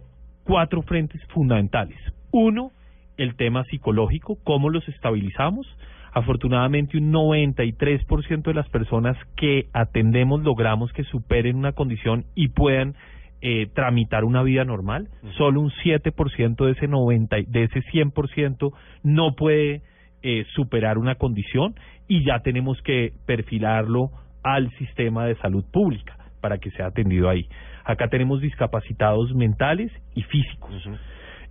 cuatro 0.49 0.81
frentes 0.81 1.21
fundamentales. 1.27 1.95
Uno, 2.31 2.71
el 3.17 3.35
tema 3.35 3.63
psicológico, 3.65 4.39
cómo 4.43 4.69
los 4.71 4.87
estabilizamos. 4.89 5.67
Afortunadamente 6.11 6.97
un 6.97 7.11
93% 7.13 8.41
de 8.41 8.53
las 8.55 8.67
personas 8.69 9.15
que 9.37 9.67
atendemos 9.73 10.41
logramos 10.43 10.91
que 10.93 11.03
superen 11.03 11.55
una 11.55 11.73
condición 11.73 12.25
y 12.33 12.47
puedan 12.47 12.95
eh, 13.41 13.67
tramitar 13.75 14.23
una 14.25 14.41
vida 14.41 14.65
normal. 14.65 15.07
Solo 15.37 15.61
un 15.61 15.69
7% 15.83 16.65
de 16.65 16.71
ese 16.71 16.87
90 16.87 17.37
y- 17.39 17.45
de 17.45 17.65
ese 17.65 17.81
100% 17.83 18.73
no 19.03 19.35
puede 19.35 19.83
eh, 20.23 20.45
superar 20.55 20.97
una 20.97 21.13
condición 21.15 21.75
y 22.07 22.25
ya 22.25 22.39
tenemos 22.39 22.81
que 22.81 23.13
perfilarlo 23.27 24.09
al 24.43 24.71
sistema 24.79 25.25
de 25.27 25.35
salud 25.35 25.63
pública 25.71 26.17
para 26.41 26.57
que 26.57 26.71
sea 26.71 26.87
atendido 26.87 27.29
ahí. 27.29 27.47
Acá 27.89 28.07
tenemos 28.07 28.39
discapacitados 28.39 29.33
mentales 29.33 29.91
y 30.13 30.21
físicos. 30.21 30.71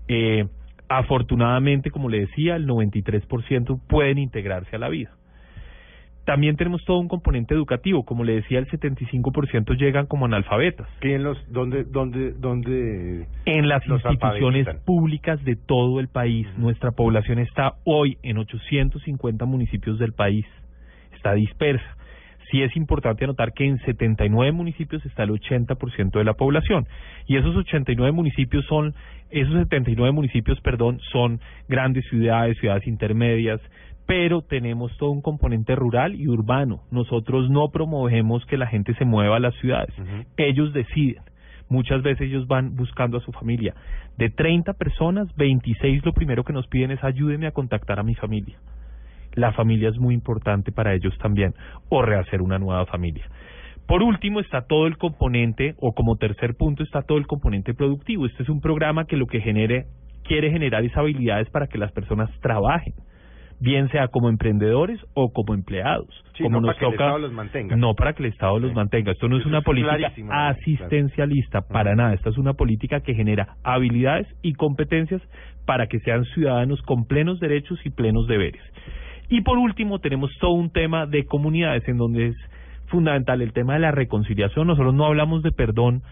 Eh, 0.06 0.46
afortunadamente, 0.88 1.90
como 1.90 2.08
le 2.08 2.20
decía, 2.20 2.54
el 2.54 2.64
93% 2.68 3.80
pueden 3.88 4.18
integrarse 4.18 4.76
a 4.76 4.78
la 4.78 4.88
vida. 4.88 5.10
También 6.26 6.54
tenemos 6.54 6.84
todo 6.84 6.98
un 6.98 7.08
componente 7.08 7.54
educativo, 7.54 8.04
como 8.04 8.22
le 8.22 8.34
decía, 8.34 8.60
el 8.60 8.68
75% 8.68 9.76
llegan 9.76 10.06
como 10.06 10.26
analfabetas. 10.26 10.86
¿Quién 11.00 11.24
los, 11.24 11.36
dónde, 11.50 11.82
dónde, 11.82 12.34
dónde? 12.34 13.26
En 13.44 13.68
las 13.68 13.84
instituciones 13.84 14.68
públicas 14.84 15.42
de 15.42 15.56
todo 15.56 15.98
el 15.98 16.06
país, 16.06 16.46
nuestra 16.56 16.92
población 16.92 17.40
está 17.40 17.78
hoy 17.82 18.16
en 18.22 18.38
850 18.38 19.44
municipios 19.44 19.98
del 19.98 20.12
país, 20.12 20.46
está 21.16 21.32
dispersa. 21.34 21.97
Sí 22.50 22.62
es 22.62 22.74
importante 22.76 23.24
anotar 23.24 23.52
que 23.52 23.66
en 23.66 23.78
79 23.78 24.52
municipios 24.52 25.04
está 25.04 25.24
el 25.24 25.30
80% 25.30 26.12
de 26.12 26.24
la 26.24 26.34
población 26.34 26.86
y 27.26 27.36
esos 27.36 27.54
89 27.54 28.12
municipios 28.12 28.64
son 28.66 28.94
esos 29.30 29.52
79 29.52 30.12
municipios, 30.12 30.58
perdón, 30.60 31.00
son 31.12 31.40
grandes 31.68 32.06
ciudades, 32.08 32.56
ciudades 32.58 32.86
intermedias, 32.86 33.60
pero 34.06 34.40
tenemos 34.40 34.96
todo 34.96 35.10
un 35.10 35.20
componente 35.20 35.76
rural 35.76 36.14
y 36.14 36.28
urbano. 36.28 36.80
Nosotros 36.90 37.50
no 37.50 37.68
promovemos 37.68 38.46
que 38.46 38.56
la 38.56 38.66
gente 38.66 38.94
se 38.94 39.04
mueva 39.04 39.36
a 39.36 39.40
las 39.40 39.54
ciudades. 39.56 39.94
Ellos 40.38 40.72
deciden. 40.72 41.22
Muchas 41.68 42.02
veces 42.02 42.28
ellos 42.28 42.46
van 42.46 42.74
buscando 42.74 43.18
a 43.18 43.20
su 43.20 43.32
familia. 43.32 43.74
De 44.16 44.30
30 44.30 44.72
personas, 44.72 45.28
26 45.36 46.06
lo 46.06 46.14
primero 46.14 46.42
que 46.42 46.54
nos 46.54 46.66
piden 46.68 46.92
es 46.92 47.04
ayúdeme 47.04 47.46
a 47.46 47.52
contactar 47.52 48.00
a 48.00 48.02
mi 48.02 48.14
familia. 48.14 48.58
La 49.34 49.52
familia 49.52 49.88
es 49.88 49.98
muy 49.98 50.14
importante 50.14 50.72
para 50.72 50.94
ellos 50.94 51.16
también, 51.18 51.54
o 51.88 52.02
rehacer 52.02 52.42
una 52.42 52.58
nueva 52.58 52.86
familia. 52.86 53.24
Por 53.86 54.02
último 54.02 54.40
está 54.40 54.62
todo 54.66 54.86
el 54.86 54.98
componente, 54.98 55.74
o 55.78 55.92
como 55.94 56.16
tercer 56.16 56.54
punto 56.56 56.82
está 56.82 57.02
todo 57.02 57.16
el 57.18 57.26
componente 57.26 57.72
productivo. 57.72 58.26
Este 58.26 58.42
es 58.42 58.48
un 58.50 58.60
programa 58.60 59.06
que 59.06 59.16
lo 59.16 59.26
que 59.26 59.40
genere, 59.40 59.86
quiere 60.24 60.50
generar 60.50 60.84
es 60.84 60.94
habilidades 60.96 61.48
para 61.50 61.68
que 61.68 61.78
las 61.78 61.90
personas 61.92 62.30
trabajen, 62.40 62.92
bien 63.60 63.88
sea 63.88 64.08
como 64.08 64.28
emprendedores 64.28 65.00
o 65.14 65.32
como 65.32 65.54
empleados. 65.54 66.08
Sí, 66.36 66.42
como 66.42 66.60
no 66.60 66.66
nos 66.66 66.76
para 66.76 66.78
que 66.78 66.84
el 66.86 66.92
Estado 66.92 67.18
los 67.18 67.32
mantenga. 67.32 67.76
No 67.76 67.94
para 67.94 68.12
que 68.12 68.22
el 68.24 68.28
Estado 68.28 68.58
los 68.58 68.70
Sí. 68.70 68.76
mantenga. 68.76 69.12
Esto 69.12 69.26
no 69.28 69.38
es 69.38 69.46
una 69.46 69.58
es 69.58 69.64
política 69.64 69.96
claro. 69.96 70.48
asistencialista, 70.50 71.62
para 71.62 71.94
nada. 71.96 72.12
Esta 72.12 72.28
es 72.28 72.36
una 72.36 72.52
política 72.52 73.00
que 73.00 73.14
genera 73.14 73.56
habilidades 73.64 74.26
y 74.42 74.52
competencias 74.52 75.22
para 75.66 75.86
que 75.86 75.98
sean 76.00 76.24
ciudadanos 76.34 76.82
con 76.82 77.06
plenos 77.06 77.40
derechos 77.40 77.80
y 77.84 77.90
plenos 77.90 78.26
deberes. 78.26 78.62
Y 79.28 79.42
por 79.42 79.58
último, 79.58 79.98
tenemos 79.98 80.30
todo 80.40 80.52
un 80.52 80.70
tema 80.70 81.06
de 81.06 81.26
comunidades 81.26 81.86
en 81.88 81.98
donde 81.98 82.28
es 82.28 82.36
fundamental 82.86 83.42
el 83.42 83.52
tema 83.52 83.74
de 83.74 83.80
la 83.80 83.90
reconciliación. 83.90 84.66
Nosotros 84.66 84.94
no 84.94 85.04
hablamos 85.04 85.42
de 85.42 85.52
perdón 85.52 86.02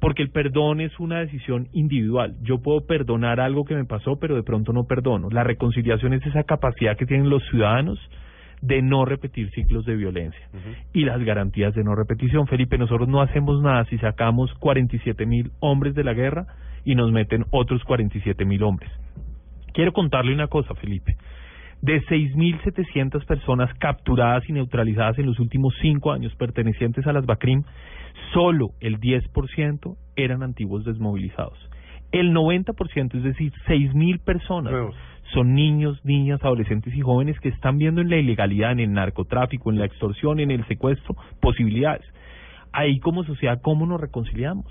porque 0.00 0.22
el 0.22 0.30
perdón 0.30 0.80
es 0.80 0.98
una 0.98 1.20
decisión 1.20 1.68
individual. 1.72 2.36
Yo 2.42 2.58
puedo 2.58 2.86
perdonar 2.86 3.38
algo 3.38 3.64
que 3.64 3.74
me 3.74 3.84
pasó, 3.84 4.18
pero 4.18 4.34
de 4.34 4.42
pronto 4.42 4.72
no 4.72 4.84
perdono. 4.84 5.28
La 5.30 5.44
reconciliación 5.44 6.14
es 6.14 6.24
esa 6.26 6.44
capacidad 6.44 6.96
que 6.96 7.04
tienen 7.04 7.28
los 7.28 7.44
ciudadanos 7.50 7.98
de 8.62 8.82
no 8.82 9.04
repetir 9.04 9.50
ciclos 9.50 9.84
de 9.86 9.96
violencia 9.96 10.48
y 10.92 11.04
las 11.04 11.22
garantías 11.22 11.74
de 11.74 11.84
no 11.84 11.94
repetición. 11.94 12.46
Felipe, 12.46 12.78
nosotros 12.78 13.08
no 13.08 13.20
hacemos 13.20 13.62
nada 13.62 13.84
si 13.86 13.98
sacamos 13.98 14.52
47 14.54 15.26
mil 15.26 15.50
hombres 15.60 15.94
de 15.94 16.04
la 16.04 16.14
guerra 16.14 16.46
y 16.84 16.94
nos 16.94 17.12
meten 17.12 17.44
otros 17.50 17.82
47 17.84 18.44
mil 18.44 18.62
hombres. 18.62 18.90
Quiero 19.72 19.92
contarle 19.92 20.34
una 20.34 20.48
cosa, 20.48 20.74
Felipe. 20.74 21.16
De 21.82 22.02
6.700 22.02 23.24
personas 23.24 23.72
capturadas 23.78 24.48
y 24.48 24.52
neutralizadas 24.52 25.18
en 25.18 25.26
los 25.26 25.38
últimos 25.38 25.74
cinco 25.80 26.12
años 26.12 26.34
pertenecientes 26.36 27.06
a 27.06 27.12
las 27.12 27.24
BACRIM, 27.24 27.64
solo 28.34 28.70
el 28.80 29.00
10% 29.00 29.96
eran 30.16 30.42
antiguos 30.42 30.84
desmovilizados. 30.84 31.58
El 32.12 32.34
90%, 32.34 33.14
es 33.14 33.22
decir, 33.22 33.52
6.000 33.66 34.20
personas, 34.20 34.72
Nuevos. 34.72 34.96
son 35.32 35.54
niños, 35.54 36.04
niñas, 36.04 36.42
adolescentes 36.42 36.94
y 36.94 37.00
jóvenes 37.00 37.38
que 37.40 37.48
están 37.48 37.78
viendo 37.78 38.00
en 38.00 38.10
la 38.10 38.16
ilegalidad, 38.16 38.72
en 38.72 38.80
el 38.80 38.92
narcotráfico, 38.92 39.70
en 39.70 39.78
la 39.78 39.86
extorsión, 39.86 40.40
en 40.40 40.50
el 40.50 40.66
secuestro, 40.66 41.14
posibilidades. 41.40 42.04
Ahí 42.72 42.98
como 42.98 43.24
sociedad, 43.24 43.60
¿cómo 43.62 43.86
nos 43.86 44.00
reconciliamos? 44.00 44.66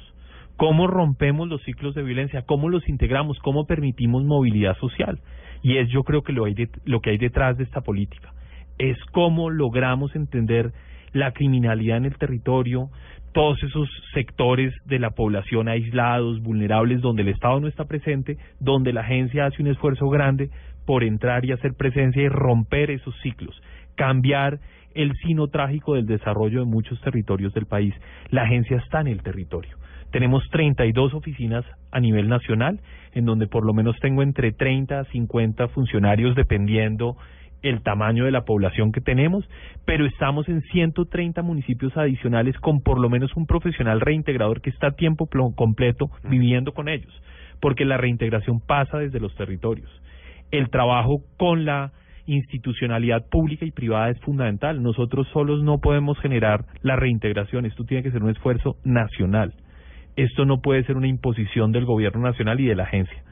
¿Cómo 0.58 0.88
rompemos 0.88 1.48
los 1.48 1.64
ciclos 1.64 1.96
de 1.96 2.04
violencia? 2.04 2.42
¿Cómo 2.42 2.68
los 2.68 2.88
integramos? 2.90 3.40
¿Cómo 3.40 3.66
permitimos 3.66 4.26
movilidad 4.26 4.76
social? 4.78 5.20
Y 5.62 5.78
es 5.78 5.90
yo 5.90 6.04
creo 6.04 6.22
que 6.24 6.34
lo, 6.34 6.46
hay 6.46 6.54
det- 6.54 6.80
lo 6.86 7.02
que 7.02 7.12
hay 7.12 7.18
detrás 7.18 7.58
de 7.58 7.64
esta 7.64 7.82
política. 7.82 8.34
Es 8.78 8.98
cómo 9.12 9.50
logramos 9.50 10.16
entender 10.16 10.72
la 11.12 11.32
criminalidad 11.32 11.98
en 11.98 12.06
el 12.06 12.18
territorio, 12.18 12.90
todos 13.34 13.62
esos 13.64 13.90
sectores 14.14 14.74
de 14.86 15.00
la 15.00 15.12
población 15.12 15.68
aislados, 15.68 16.42
vulnerables, 16.42 17.02
donde 17.02 17.22
el 17.24 17.30
Estado 17.30 17.60
no 17.60 17.68
está 17.68 17.86
presente, 17.86 18.38
donde 18.60 18.94
la 18.94 19.02
agencia 19.02 19.46
hace 19.46 19.62
un 19.62 19.68
esfuerzo 19.70 20.10
grande 20.10 20.50
por 20.86 21.04
entrar 21.04 21.46
y 21.46 21.52
hacer 21.52 21.74
presencia 21.76 22.22
y 22.24 22.30
romper 22.30 22.90
esos 22.90 23.16
ciclos, 23.22 23.62
cambiar 23.96 24.60
el 24.96 25.14
sino 25.18 25.48
trágico 25.48 25.94
del 25.94 26.08
desarrollo 26.08 26.60
de 26.62 26.66
muchos 26.66 27.00
territorios 27.02 27.54
del 27.54 27.66
país. 27.68 27.94
La 28.32 28.44
agencia 28.44 28.78
está 28.78 29.02
en 29.02 29.08
el 29.08 29.22
territorio. 29.22 29.78
Tenemos 30.12 30.44
32 30.52 31.14
oficinas 31.14 31.66
a 31.92 32.00
nivel 32.00 32.28
nacional, 32.30 32.80
en 33.14 33.26
donde 33.26 33.48
por 33.48 33.66
lo 33.66 33.74
menos 33.74 33.96
tengo 34.00 34.24
entre 34.24 34.52
30 34.52 35.00
a 35.00 35.06
50 35.06 35.68
funcionarios 35.70 36.36
dependiendo 36.36 37.16
el 37.62 37.82
tamaño 37.82 38.26
de 38.26 38.32
la 38.32 38.46
población 38.46 38.92
que 38.92 39.02
tenemos, 39.02 39.48
pero 39.86 40.06
estamos 40.06 40.48
en 40.48 40.62
130 40.62 41.42
municipios 41.42 41.96
adicionales 41.98 42.58
con 42.60 42.82
por 42.82 43.00
lo 43.00 43.10
menos 43.10 43.36
un 43.36 43.46
profesional 43.46 44.00
reintegrador 44.00 44.62
que 44.62 44.70
está 44.70 44.88
a 44.88 44.92
tiempo 44.92 45.28
completo 45.56 46.10
viviendo 46.30 46.74
con 46.74 46.88
ellos, 46.88 47.12
porque 47.60 47.86
la 47.86 47.98
reintegración 47.98 48.62
pasa 48.62 48.98
desde 48.98 49.20
los 49.20 49.36
territorios. 49.36 49.90
El 50.52 50.70
trabajo 50.70 51.22
con 51.38 51.66
la 51.66 51.92
institucionalidad 52.26 53.28
pública 53.30 53.66
y 53.66 53.72
privada 53.72 54.10
es 54.10 54.20
fundamental. 54.22 54.82
Nosotros 54.82 55.28
solos 55.34 55.64
no 55.64 55.80
podemos 55.80 56.20
generar 56.20 56.66
la 56.82 56.96
reintegración, 56.96 57.66
esto 57.66 57.84
tiene 57.84 58.04
que 58.04 58.12
ser 58.12 58.24
un 58.24 58.30
esfuerzo 58.30 58.78
nacional. 58.84 59.54
Esto 60.16 60.46
no 60.46 60.62
puede 60.62 60.84
ser 60.84 60.98
una 60.98 61.08
imposición 61.08 61.72
del 61.72 61.86
gobierno 61.86 62.22
nacional 62.22 62.60
y 62.60 62.66
de 62.66 62.76
la 62.76 62.84
agencia. 62.84 63.24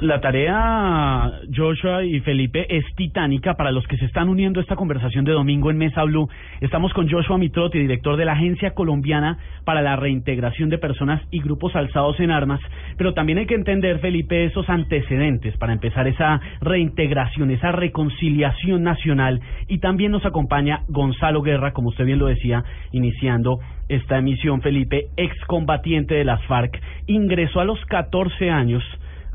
La 0.00 0.20
tarea, 0.20 1.40
Joshua 1.52 2.04
y 2.04 2.20
Felipe, 2.20 2.66
es 2.68 2.84
titánica 2.94 3.54
para 3.54 3.72
los 3.72 3.84
que 3.88 3.96
se 3.96 4.04
están 4.04 4.28
uniendo 4.28 4.60
a 4.60 4.62
esta 4.62 4.76
conversación 4.76 5.24
de 5.24 5.32
domingo 5.32 5.70
en 5.70 5.78
Mesa 5.78 6.04
Blue. 6.04 6.28
Estamos 6.60 6.92
con 6.92 7.10
Joshua 7.10 7.38
Mitrotti, 7.38 7.78
director 7.78 8.16
de 8.16 8.26
la 8.26 8.32
Agencia 8.32 8.74
Colombiana 8.74 9.38
para 9.64 9.82
la 9.82 9.96
Reintegración 9.96 10.68
de 10.68 10.78
Personas 10.78 11.22
y 11.30 11.40
Grupos 11.40 11.74
Alzados 11.74 12.20
en 12.20 12.30
Armas. 12.30 12.60
Pero 12.96 13.14
también 13.14 13.38
hay 13.38 13.46
que 13.46 13.54
entender, 13.54 13.98
Felipe, 13.98 14.44
esos 14.44 14.68
antecedentes 14.68 15.56
para 15.56 15.72
empezar 15.72 16.06
esa 16.06 16.38
reintegración, 16.60 17.50
esa 17.50 17.72
reconciliación 17.72 18.82
nacional. 18.82 19.40
Y 19.68 19.78
también 19.78 20.12
nos 20.12 20.24
acompaña 20.26 20.82
Gonzalo 20.88 21.42
Guerra, 21.42 21.72
como 21.72 21.88
usted 21.88 22.04
bien 22.04 22.18
lo 22.18 22.26
decía, 22.26 22.62
iniciando 22.92 23.58
esta 23.88 24.18
emisión, 24.18 24.60
Felipe, 24.60 25.06
excombatiente 25.16 26.14
de 26.14 26.24
las 26.24 26.44
FARC, 26.44 26.78
ingresó 27.06 27.60
a 27.60 27.64
los 27.64 27.82
14 27.86 28.50
años 28.50 28.84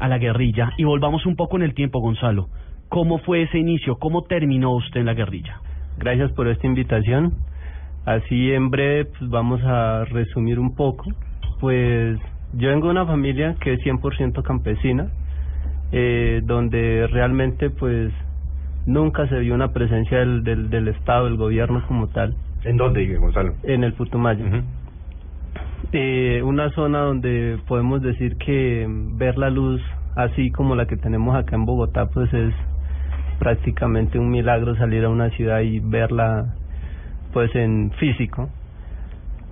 a 0.04 0.10
la 0.10 0.18
guerrilla 0.18 0.74
y 0.78 0.84
volvamos 0.84 1.26
un 1.26 1.38
poco 1.38 1.56
en 1.56 1.62
el 1.64 1.74
tiempo, 1.74 2.02
Gonzalo. 2.02 2.50
¿Cómo 2.90 3.20
fue 3.20 3.44
ese 3.44 3.58
inicio? 3.58 3.96
¿Cómo 3.96 4.24
terminó 4.24 4.72
usted 4.76 5.00
en 5.00 5.06
la 5.06 5.14
guerrilla? 5.14 5.62
Gracias 5.98 6.30
por 6.34 6.50
esta 6.50 6.68
invitación. 6.68 7.34
Así 8.06 8.52
en 8.52 8.70
breve 8.70 9.06
pues 9.06 9.30
vamos 9.30 9.62
a 9.64 10.04
resumir 10.06 10.60
un 10.60 10.76
poco. 10.76 11.06
Pues 11.62 12.20
yo 12.52 12.68
vengo 12.68 12.88
de 12.88 12.92
una 12.92 13.06
familia 13.06 13.56
que 13.62 13.74
es 13.74 13.80
100% 13.80 14.44
campesina, 14.44 15.08
eh, 15.94 16.42
donde 16.44 17.08
realmente 17.08 17.70
pues 17.70 18.12
nunca 18.86 19.26
se 19.30 19.40
vio 19.40 19.56
una 19.56 19.70
presencia 19.72 20.20
del, 20.20 20.44
del, 20.44 20.70
del 20.70 20.90
Estado, 20.90 21.26
del 21.26 21.38
gobierno 21.38 21.82
como 21.88 22.08
tal, 22.10 22.36
¿En 22.66 22.76
dónde, 22.76 23.06
Gonzalo? 23.16 23.54
en 23.64 23.86
el 23.86 23.94
Putumayo. 23.94 24.46
Ujú. 24.46 24.58
Eh, 25.96 26.42
una 26.42 26.72
zona 26.72 27.02
donde 27.02 27.60
podemos 27.68 28.02
decir 28.02 28.38
que 28.38 28.88
ver 28.90 29.38
la 29.38 29.52
luz 29.52 29.80
así 30.16 30.50
como 30.50 30.76
la 30.76 30.88
que 30.88 30.98
tenemos 30.98 31.36
acá 31.36 31.56
en 31.56 31.66
Bogotá 31.66 32.08
pues 32.08 32.34
es 32.34 32.52
prácticamente 33.38 34.18
un 34.18 34.32
milagro 34.32 34.76
salir 34.76 35.06
a 35.06 35.10
una 35.10 35.30
ciudad 35.30 35.60
y 35.60 35.80
verla 35.80 36.56
pues 37.32 37.54
en 37.56 37.92
físico 38.00 38.50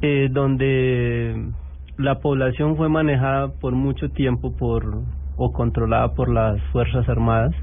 eh, 0.01 0.29
donde 0.31 1.51
la 1.97 2.17
población 2.21 2.75
fue 2.75 2.89
manejada 2.89 3.49
por 3.59 3.73
mucho 3.73 4.09
tiempo 4.09 4.57
por 4.57 5.03
o 5.37 5.53
controlada 5.53 6.15
por 6.15 6.27
las 6.27 6.59
fuerzas 6.71 7.07
armadas 7.07 7.53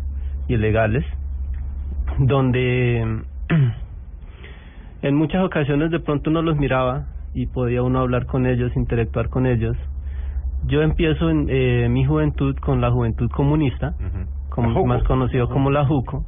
ilegales 0.46 1.04
donde 2.20 3.24
en 5.02 5.14
muchas 5.16 5.44
ocasiones 5.44 5.90
de 5.90 5.98
pronto 5.98 6.30
uno 6.30 6.42
los 6.42 6.56
miraba 6.56 7.17
y 7.38 7.46
podía 7.46 7.82
uno 7.82 8.00
hablar 8.00 8.26
con 8.26 8.46
ellos, 8.46 8.74
interactuar 8.74 9.28
con 9.28 9.46
ellos. 9.46 9.76
Yo 10.66 10.82
empiezo 10.82 11.30
en 11.30 11.46
eh, 11.48 11.88
mi 11.88 12.04
juventud 12.04 12.56
con 12.56 12.80
la 12.80 12.90
juventud 12.90 13.30
comunista, 13.30 13.94
como 14.48 14.84
más 14.84 15.04
conocido 15.04 15.48
como 15.48 15.70
la 15.70 15.86
JUCO, 15.86 16.24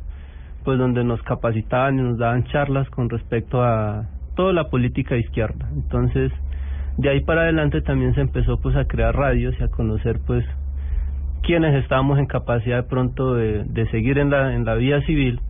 pues 0.62 0.78
donde 0.78 1.02
nos 1.02 1.20
capacitaban 1.24 1.98
y 1.98 2.02
nos 2.02 2.16
daban 2.16 2.44
charlas 2.44 2.88
con 2.90 3.10
respecto 3.10 3.60
a 3.60 4.06
toda 4.36 4.52
la 4.52 4.70
política 4.70 5.16
de 5.16 5.22
izquierda. 5.22 5.68
Entonces, 5.74 6.30
de 6.96 7.10
ahí 7.10 7.22
para 7.22 7.42
adelante 7.42 7.82
también 7.82 8.14
se 8.14 8.20
empezó 8.20 8.60
pues 8.60 8.76
a 8.76 8.84
crear 8.84 9.16
radios 9.16 9.56
y 9.58 9.64
a 9.64 9.68
conocer 9.68 10.20
pues 10.24 10.44
quienes 11.42 11.74
estábamos 11.82 12.20
en 12.20 12.26
capacidad 12.26 12.76
de 12.76 12.88
pronto 12.88 13.34
de, 13.34 13.64
de 13.64 13.90
seguir 13.90 14.18
en 14.18 14.30
la 14.30 14.54
en 14.54 14.64
la 14.64 14.74
vía 14.74 15.00
civil 15.06 15.40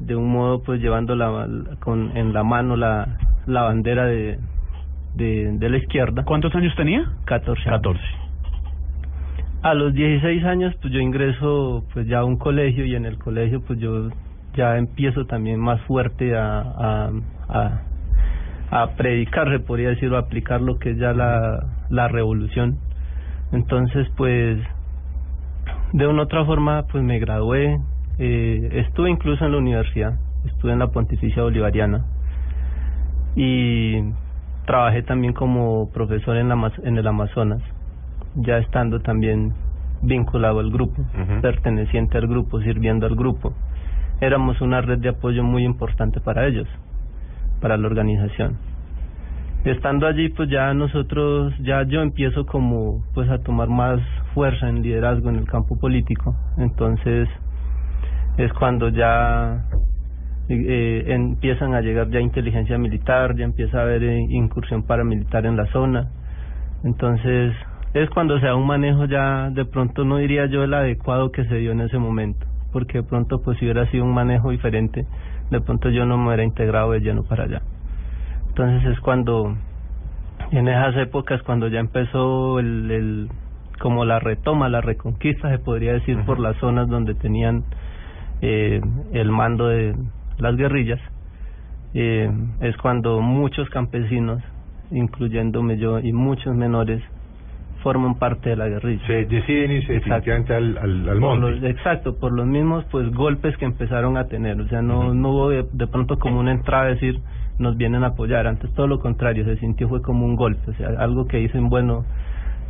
de 0.00 0.16
un 0.16 0.30
modo 0.30 0.62
pues 0.62 0.80
llevando 0.80 1.14
la, 1.14 1.46
con 1.80 2.14
en 2.16 2.32
la 2.32 2.42
mano 2.42 2.76
la 2.76 3.16
la 3.46 3.62
bandera 3.62 4.06
de 4.06 4.38
de, 5.18 5.58
de 5.58 5.68
la 5.68 5.76
izquierda 5.76 6.24
¿Cuántos 6.24 6.54
años 6.54 6.74
tenía? 6.76 7.04
14 7.26 7.68
años. 7.68 7.82
14. 7.82 8.00
A 9.60 9.74
los 9.74 9.92
16 9.92 10.44
años, 10.44 10.74
pues 10.80 10.92
yo 10.92 11.00
ingreso 11.00 11.84
pues 11.92 12.06
ya 12.06 12.20
a 12.20 12.24
un 12.24 12.36
colegio 12.36 12.84
y 12.84 12.94
en 12.94 13.04
el 13.04 13.18
colegio 13.18 13.60
pues 13.60 13.78
yo 13.80 14.08
ya 14.54 14.78
empiezo 14.78 15.26
también 15.26 15.60
más 15.60 15.80
fuerte 15.82 16.36
a, 16.36 16.60
a, 16.60 17.10
a, 17.48 17.82
a 18.70 18.90
predicar, 18.96 19.50
se 19.50 19.60
podría 19.60 19.90
decir, 19.90 20.12
o 20.12 20.16
a 20.16 20.20
aplicar 20.20 20.60
lo 20.60 20.78
que 20.78 20.90
es 20.90 20.98
ya 20.98 21.12
la, 21.12 21.66
la 21.90 22.08
revolución. 22.08 22.78
Entonces, 23.52 24.06
pues, 24.16 24.58
de 25.92 26.06
una 26.06 26.22
u 26.22 26.24
otra 26.24 26.44
forma, 26.44 26.84
pues 26.90 27.02
me 27.02 27.18
gradué, 27.18 27.78
eh, 28.18 28.68
estuve 28.86 29.10
incluso 29.10 29.44
en 29.44 29.52
la 29.52 29.58
universidad, 29.58 30.18
estuve 30.44 30.72
en 30.72 30.80
la 30.80 30.88
Pontificia 30.88 31.42
Bolivariana 31.42 32.04
y 33.36 34.02
trabajé 34.68 35.02
también 35.02 35.32
como 35.32 35.90
profesor 35.92 36.36
en, 36.36 36.50
la, 36.50 36.72
en 36.84 36.98
el 36.98 37.06
Amazonas, 37.06 37.62
ya 38.34 38.58
estando 38.58 39.00
también 39.00 39.54
vinculado 40.02 40.60
al 40.60 40.70
grupo, 40.70 41.02
perteneciente 41.40 42.18
al 42.18 42.26
grupo, 42.26 42.60
sirviendo 42.60 43.06
al 43.06 43.16
grupo. 43.16 43.54
Éramos 44.20 44.60
una 44.60 44.82
red 44.82 44.98
de 44.98 45.08
apoyo 45.08 45.42
muy 45.42 45.64
importante 45.64 46.20
para 46.20 46.46
ellos, 46.46 46.68
para 47.62 47.78
la 47.78 47.86
organización. 47.86 48.58
Estando 49.64 50.06
allí, 50.06 50.28
pues 50.28 50.50
ya 50.50 50.74
nosotros, 50.74 51.54
ya 51.60 51.82
yo 51.84 52.02
empiezo 52.02 52.44
como, 52.44 53.02
pues 53.14 53.30
a 53.30 53.38
tomar 53.38 53.68
más 53.68 54.00
fuerza 54.34 54.68
en 54.68 54.82
liderazgo 54.82 55.30
en 55.30 55.36
el 55.36 55.46
campo 55.46 55.78
político. 55.78 56.36
Entonces, 56.58 57.26
es 58.36 58.52
cuando 58.52 58.90
ya 58.90 59.64
eh, 60.48 61.04
empiezan 61.08 61.74
a 61.74 61.80
llegar 61.80 62.08
ya 62.10 62.20
inteligencia 62.20 62.78
militar, 62.78 63.36
ya 63.36 63.44
empieza 63.44 63.78
a 63.78 63.82
haber 63.82 64.02
eh, 64.02 64.18
incursión 64.30 64.82
paramilitar 64.82 65.46
en 65.46 65.56
la 65.56 65.66
zona. 65.66 66.08
Entonces, 66.84 67.54
es 67.94 68.08
cuando 68.10 68.38
se 68.40 68.46
da 68.46 68.54
un 68.54 68.66
manejo 68.66 69.04
ya, 69.04 69.50
de 69.50 69.64
pronto 69.64 70.04
no 70.04 70.18
diría 70.18 70.46
yo 70.46 70.64
el 70.64 70.74
adecuado 70.74 71.32
que 71.32 71.44
se 71.44 71.56
dio 71.56 71.72
en 71.72 71.80
ese 71.80 71.98
momento, 71.98 72.46
porque 72.72 72.98
de 72.98 73.04
pronto 73.04 73.42
pues 73.42 73.58
si 73.58 73.64
hubiera 73.64 73.90
sido 73.90 74.04
un 74.04 74.14
manejo 74.14 74.50
diferente, 74.50 75.06
de 75.50 75.60
pronto 75.60 75.90
yo 75.90 76.06
no 76.06 76.16
me 76.18 76.28
hubiera 76.28 76.44
integrado 76.44 76.92
de 76.92 77.00
lleno 77.00 77.24
para 77.24 77.44
allá. 77.44 77.62
Entonces 78.48 78.92
es 78.92 79.00
cuando, 79.00 79.54
en 80.50 80.68
esas 80.68 80.96
épocas, 80.96 81.42
cuando 81.42 81.68
ya 81.68 81.80
empezó 81.80 82.58
el, 82.58 82.90
el 82.90 83.28
como 83.78 84.04
la 84.04 84.18
retoma, 84.18 84.68
la 84.68 84.80
reconquista, 84.80 85.50
se 85.50 85.58
podría 85.58 85.92
decir, 85.92 86.18
por 86.24 86.40
las 86.40 86.56
zonas 86.56 86.88
donde 86.88 87.14
tenían 87.14 87.64
eh, 88.40 88.80
el 89.12 89.30
mando 89.30 89.68
de 89.68 89.94
las 90.38 90.56
guerrillas, 90.56 91.00
eh, 91.94 92.30
es 92.60 92.76
cuando 92.78 93.20
muchos 93.20 93.68
campesinos, 93.70 94.42
incluyéndome 94.90 95.78
yo 95.78 95.98
y 96.00 96.12
muchos 96.12 96.54
menores, 96.54 97.02
forman 97.82 98.18
parte 98.18 98.50
de 98.50 98.56
la 98.56 98.68
guerrilla. 98.68 99.06
Se 99.06 99.24
deciden 99.26 99.70
irse 99.70 99.92
definitivamente 99.94 100.54
al, 100.54 100.76
al, 100.78 101.08
al 101.08 101.20
Por 101.20 101.38
monte. 101.38 101.50
los- 101.60 101.62
exacto, 101.70 102.18
por 102.18 102.32
los 102.32 102.46
mismos 102.46 102.84
pues 102.90 103.10
golpes 103.12 103.56
que 103.56 103.64
empezaron 103.64 104.16
a 104.16 104.24
tener, 104.24 104.60
o 104.60 104.66
sea, 104.68 104.82
no, 104.82 105.14
no 105.14 105.30
hubo 105.30 105.50
de, 105.50 105.64
de 105.72 105.86
pronto 105.86 106.18
como 106.18 106.40
una 106.40 106.52
entrada 106.52 106.84
a 106.84 106.88
decir 106.88 107.20
nos 107.58 107.76
vienen 107.76 108.04
a 108.04 108.08
apoyar, 108.08 108.46
antes 108.46 108.72
todo 108.74 108.86
lo 108.86 109.00
contrario, 109.00 109.44
se 109.44 109.56
sintió 109.58 109.88
fue 109.88 110.00
como 110.02 110.24
un 110.24 110.36
golpe, 110.36 110.70
o 110.70 110.74
sea, 110.74 110.88
algo 110.98 111.26
que 111.26 111.38
dicen, 111.38 111.68
bueno, 111.68 112.04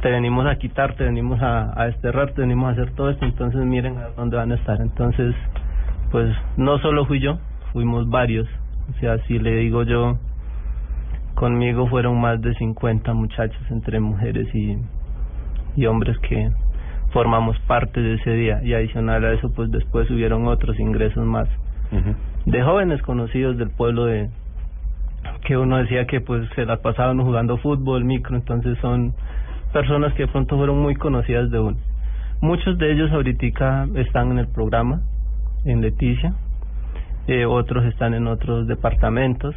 te 0.01 0.11
venimos 0.11 0.47
a 0.47 0.57
quitar, 0.57 0.95
te 0.95 1.05
venimos 1.05 1.43
a, 1.43 1.73
a 1.79 1.87
desterrar, 1.87 2.33
te 2.33 2.41
venimos 2.43 2.69
a 2.69 2.73
hacer 2.73 2.93
todo 2.95 3.11
esto, 3.11 3.25
entonces 3.27 3.61
miren 3.67 3.99
a 3.99 4.09
dónde 4.17 4.37
van 4.37 4.53
a 4.53 4.55
estar. 4.55 4.81
Entonces, 4.81 5.35
pues 6.11 6.35
no 6.57 6.79
solo 6.79 7.05
fui 7.05 7.21
yo, 7.21 7.39
fuimos 7.73 8.09
varios, 8.09 8.49
o 8.91 8.99
sea, 9.01 9.19
si 9.27 9.39
le 9.39 9.57
digo 9.57 9.83
yo, 9.83 10.19
conmigo 11.35 11.87
fueron 11.89 12.21
más 12.21 12.41
de 12.41 12.55
50 12.55 13.15
muchachos 13.15 13.63
entre 13.71 14.01
mujeres 14.01 14.53
y, 14.55 14.77
y 15.77 15.87
hombres 15.87 16.19
que 16.19 16.51
formamos 17.13 17.59
parte 17.61 18.01
de 18.01 18.15
ese 18.15 18.33
día. 18.33 18.61
Y 18.63 18.75
adicional 18.75 19.25
a 19.25 19.33
eso 19.33 19.53
pues 19.55 19.71
después 19.71 20.11
hubieron 20.11 20.47
otros 20.47 20.79
ingresos 20.79 21.25
más 21.25 21.49
de 22.45 22.63
jóvenes 22.63 23.01
conocidos 23.03 23.57
del 23.57 23.71
pueblo 23.71 24.05
de 24.05 24.29
que 25.47 25.57
uno 25.57 25.79
decía 25.79 26.07
que 26.07 26.21
pues 26.21 26.49
se 26.55 26.67
la 26.67 26.79
pasaban 26.79 27.21
jugando 27.23 27.57
fútbol, 27.59 28.05
micro, 28.05 28.37
entonces 28.37 28.77
son 28.81 29.15
personas 29.73 30.13
que 30.15 30.25
de 30.25 30.29
pronto 30.29 30.57
fueron 30.57 30.81
muy 30.81 30.95
conocidas 30.97 31.51
de 31.51 31.61
uno. 31.61 31.77
Muchos 32.41 32.79
de 32.79 32.93
ellos 32.93 33.11
ahorita 33.13 33.87
están 33.97 34.33
en 34.33 34.39
el 34.39 34.49
programa, 34.49 35.01
en 35.65 35.81
Leticia, 35.81 36.35
eh, 37.29 37.45
otros 37.45 37.85
están 37.85 38.15
en 38.15 38.27
otros 38.27 38.67
departamentos 38.67 39.55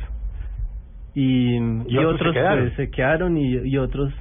y, 1.16 1.56
y, 1.56 1.58
otros 1.58 1.88
se 1.88 2.06
otros 2.06 2.34
quedaron. 2.34 2.66
pues 2.66 2.76
se 2.76 2.92
quedaron 2.92 3.38
y, 3.38 3.54
y 3.54 3.78
otros 3.78 4.14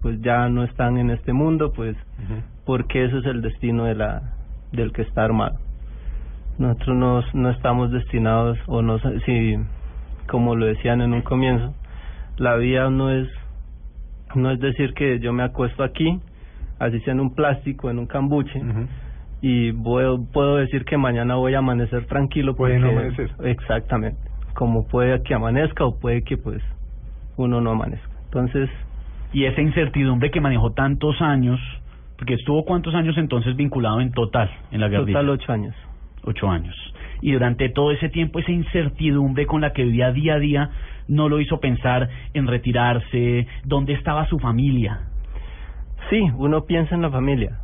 pues 0.00 0.20
ya 0.22 0.48
no 0.48 0.62
están 0.62 0.96
en 0.98 1.10
este 1.10 1.32
mundo 1.32 1.72
pues 1.72 1.96
porque 2.64 3.04
eso 3.04 3.18
es 3.18 3.26
el 3.26 3.42
destino 3.42 3.84
de 3.84 3.96
la 3.96 4.22
del 4.70 4.92
que 4.92 5.02
está 5.02 5.24
armado. 5.24 5.58
Nosotros 6.58 6.96
no, 6.96 7.22
no 7.34 7.50
estamos 7.50 7.90
destinados 7.90 8.58
o 8.66 8.80
no 8.80 8.98
si 9.26 9.56
como 10.28 10.54
lo 10.54 10.66
decían 10.66 11.00
en 11.00 11.12
un 11.12 11.22
comienzo, 11.22 11.74
la 12.36 12.54
vida 12.56 12.90
no 12.90 13.10
es 13.10 13.28
no 14.36 14.52
es 14.52 14.60
decir 14.60 14.94
que 14.94 15.18
yo 15.18 15.32
me 15.32 15.42
acuesto 15.42 15.82
aquí, 15.82 16.20
así 16.78 17.00
sea 17.00 17.12
en 17.12 17.20
un 17.20 17.34
plástico, 17.34 17.90
en 17.90 17.98
un 17.98 18.06
cambuche. 18.06 18.60
Y 19.46 19.72
puedo, 19.72 20.24
puedo 20.32 20.56
decir 20.56 20.86
que 20.86 20.96
mañana 20.96 21.34
voy 21.34 21.52
a 21.52 21.58
amanecer 21.58 22.06
tranquilo 22.06 22.56
Puede 22.56 22.78
no 22.78 22.86
porque- 22.86 22.98
amanecer. 23.06 23.30
exactamente, 23.46 24.18
como 24.54 24.86
puede 24.88 25.22
que 25.22 25.34
amanezca 25.34 25.84
o 25.84 25.98
puede 25.98 26.22
que 26.22 26.38
pues 26.38 26.62
uno 27.36 27.60
no 27.60 27.72
amanezca. 27.72 28.08
Entonces, 28.24 28.70
Y 29.32 29.44
esa 29.46 29.60
incertidumbre 29.60 30.30
que 30.30 30.40
manejó 30.40 30.70
tantos 30.72 31.20
años, 31.20 31.60
porque 32.16 32.34
estuvo 32.34 32.64
cuántos 32.64 32.94
años 32.94 33.18
entonces 33.18 33.54
vinculado 33.56 34.00
en 34.00 34.12
total 34.12 34.48
en 34.70 34.80
la 34.80 34.88
guerrilla? 34.88 35.18
total 35.18 35.28
ocho 35.30 35.52
años. 35.52 35.74
Ocho 36.22 36.48
años. 36.48 36.74
Y 37.20 37.32
durante 37.32 37.68
todo 37.68 37.90
ese 37.90 38.08
tiempo, 38.08 38.38
esa 38.38 38.52
incertidumbre 38.52 39.44
con 39.46 39.60
la 39.60 39.72
que 39.72 39.82
vivía 39.84 40.10
día 40.12 40.34
a 40.34 40.38
día 40.38 40.70
no 41.08 41.28
lo 41.28 41.38
hizo 41.40 41.58
pensar 41.60 42.08
en 42.32 42.46
retirarse, 42.46 43.46
dónde 43.64 43.92
estaba 43.94 44.24
su 44.26 44.38
familia. 44.38 45.00
Sí, 46.10 46.20
uno 46.36 46.64
piensa 46.64 46.94
en 46.94 47.02
la 47.02 47.10
familia, 47.10 47.58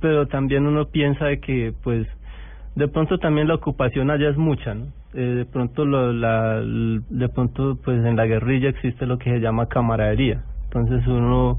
pero 0.00 0.26
también 0.26 0.66
uno 0.66 0.86
piensa 0.86 1.26
de 1.26 1.40
que, 1.40 1.72
pues, 1.82 2.06
de 2.74 2.88
pronto 2.88 3.18
también 3.18 3.48
la 3.48 3.54
ocupación 3.54 4.10
allá 4.10 4.30
es 4.30 4.36
mucha, 4.36 4.74
¿no? 4.74 4.86
Eh, 5.12 5.20
de 5.20 5.44
pronto, 5.44 5.84
lo, 5.84 6.12
la, 6.12 6.60
de 6.60 7.28
pronto, 7.28 7.78
pues, 7.84 8.04
en 8.04 8.16
la 8.16 8.26
guerrilla 8.26 8.68
existe 8.70 9.06
lo 9.06 9.18
que 9.18 9.30
se 9.30 9.40
llama 9.40 9.66
camaradería. 9.66 10.42
Entonces 10.64 11.06
uno, 11.06 11.58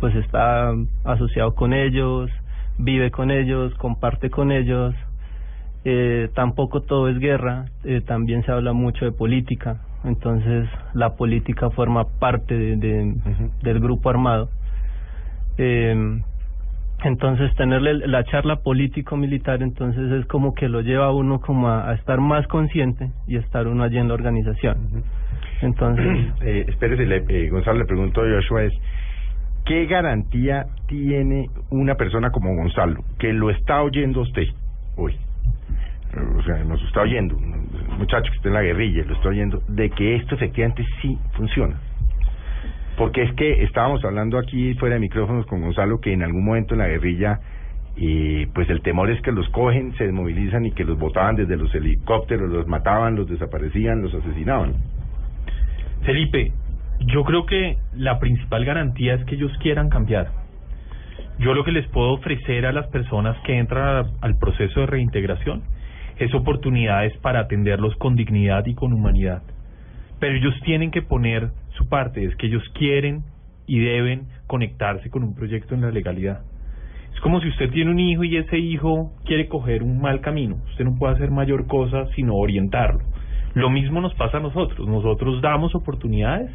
pues, 0.00 0.14
está 0.16 0.72
asociado 1.04 1.54
con 1.54 1.72
ellos, 1.72 2.30
vive 2.78 3.10
con 3.10 3.30
ellos, 3.30 3.72
comparte 3.74 4.30
con 4.30 4.50
ellos. 4.52 4.94
Eh, 5.84 6.28
tampoco 6.34 6.82
todo 6.82 7.08
es 7.08 7.18
guerra, 7.18 7.66
eh, 7.84 8.00
también 8.00 8.44
se 8.44 8.52
habla 8.52 8.72
mucho 8.72 9.04
de 9.04 9.12
política. 9.12 9.80
Entonces, 10.04 10.68
la 10.92 11.16
política 11.16 11.70
forma 11.70 12.04
parte 12.18 12.54
de, 12.54 13.14
del 13.62 13.80
grupo 13.80 14.10
armado. 14.10 14.48
Eh, 15.56 16.20
entonces 17.04 17.54
tenerle 17.54 18.06
la 18.06 18.24
charla 18.24 18.56
político-militar 18.56 19.62
entonces 19.62 20.10
es 20.12 20.26
como 20.26 20.54
que 20.54 20.68
lo 20.68 20.80
lleva 20.80 21.06
a 21.06 21.12
uno 21.12 21.40
como 21.40 21.68
a, 21.68 21.90
a 21.90 21.94
estar 21.94 22.20
más 22.20 22.46
consciente 22.48 23.10
y 23.26 23.36
estar 23.36 23.66
uno 23.66 23.84
allí 23.84 23.98
en 23.98 24.08
la 24.08 24.14
organización. 24.14 25.04
Entonces, 25.62 26.06
eh, 26.42 26.64
espérese, 26.68 27.06
le, 27.06 27.24
eh, 27.28 27.48
Gonzalo, 27.48 27.78
le 27.78 27.84
pregunto 27.84 28.22
a 28.22 28.24
Joshua 28.24 28.64
es, 28.64 28.72
¿qué 29.64 29.86
garantía 29.86 30.66
tiene 30.86 31.46
una 31.70 31.94
persona 31.94 32.30
como 32.30 32.54
Gonzalo, 32.54 33.04
que 33.18 33.32
lo 33.32 33.50
está 33.50 33.82
oyendo 33.82 34.20
usted 34.20 34.46
hoy? 34.96 35.16
O 36.36 36.42
sea, 36.42 36.64
nos 36.64 36.82
está 36.84 37.02
oyendo, 37.02 37.36
un 37.36 37.98
muchacho 37.98 38.30
que 38.30 38.36
está 38.36 38.48
en 38.48 38.54
la 38.54 38.62
guerrilla, 38.62 39.04
lo 39.04 39.14
está 39.14 39.28
oyendo, 39.28 39.62
de 39.68 39.90
que 39.90 40.16
esto 40.16 40.34
efectivamente 40.34 40.84
sí 41.02 41.18
funciona. 41.32 41.78
Porque 42.98 43.22
es 43.22 43.32
que 43.34 43.62
estábamos 43.62 44.04
hablando 44.04 44.38
aquí 44.38 44.74
fuera 44.74 44.96
de 44.96 45.00
micrófonos 45.00 45.46
con 45.46 45.60
Gonzalo 45.60 46.00
que 46.00 46.12
en 46.12 46.24
algún 46.24 46.44
momento 46.44 46.74
en 46.74 46.80
la 46.80 46.88
guerrilla, 46.88 47.38
eh, 47.96 48.48
pues 48.52 48.68
el 48.70 48.82
temor 48.82 49.08
es 49.08 49.22
que 49.22 49.30
los 49.30 49.48
cogen, 49.50 49.94
se 49.96 50.04
desmovilizan 50.04 50.66
y 50.66 50.72
que 50.72 50.82
los 50.84 50.98
botaban 50.98 51.36
desde 51.36 51.56
los 51.56 51.72
helicópteros, 51.72 52.50
los 52.50 52.66
mataban, 52.66 53.14
los 53.14 53.28
desaparecían, 53.28 54.02
los 54.02 54.12
asesinaban. 54.12 54.74
Felipe, 56.02 56.50
yo 57.06 57.22
creo 57.22 57.46
que 57.46 57.78
la 57.94 58.18
principal 58.18 58.64
garantía 58.64 59.14
es 59.14 59.24
que 59.26 59.36
ellos 59.36 59.52
quieran 59.60 59.90
cambiar. 59.90 60.32
Yo 61.38 61.54
lo 61.54 61.62
que 61.64 61.70
les 61.70 61.86
puedo 61.86 62.14
ofrecer 62.14 62.66
a 62.66 62.72
las 62.72 62.88
personas 62.88 63.36
que 63.44 63.58
entran 63.58 64.06
al 64.20 64.38
proceso 64.38 64.80
de 64.80 64.86
reintegración 64.86 65.62
es 66.18 66.34
oportunidades 66.34 67.16
para 67.18 67.40
atenderlos 67.40 67.94
con 67.96 68.16
dignidad 68.16 68.66
y 68.66 68.74
con 68.74 68.92
humanidad. 68.92 69.42
Pero 70.18 70.34
ellos 70.34 70.54
tienen 70.64 70.90
que 70.90 71.02
poner 71.02 71.50
su 71.78 71.88
parte, 71.88 72.24
es 72.24 72.36
que 72.36 72.48
ellos 72.48 72.62
quieren 72.74 73.22
y 73.66 73.78
deben 73.78 74.26
conectarse 74.46 75.08
con 75.08 75.22
un 75.22 75.34
proyecto 75.34 75.74
en 75.74 75.82
la 75.82 75.90
legalidad. 75.90 76.42
Es 77.14 77.20
como 77.20 77.40
si 77.40 77.48
usted 77.48 77.70
tiene 77.70 77.90
un 77.90 77.98
hijo 77.98 78.24
y 78.24 78.36
ese 78.36 78.58
hijo 78.58 79.12
quiere 79.24 79.48
coger 79.48 79.82
un 79.82 80.00
mal 80.00 80.20
camino. 80.20 80.56
Usted 80.70 80.84
no 80.84 80.96
puede 80.96 81.14
hacer 81.14 81.30
mayor 81.30 81.66
cosa 81.66 82.06
sino 82.14 82.34
orientarlo. 82.34 83.00
Lo 83.54 83.70
mismo 83.70 84.00
nos 84.00 84.14
pasa 84.14 84.36
a 84.36 84.40
nosotros. 84.40 84.86
Nosotros 84.86 85.40
damos 85.40 85.74
oportunidades. 85.74 86.50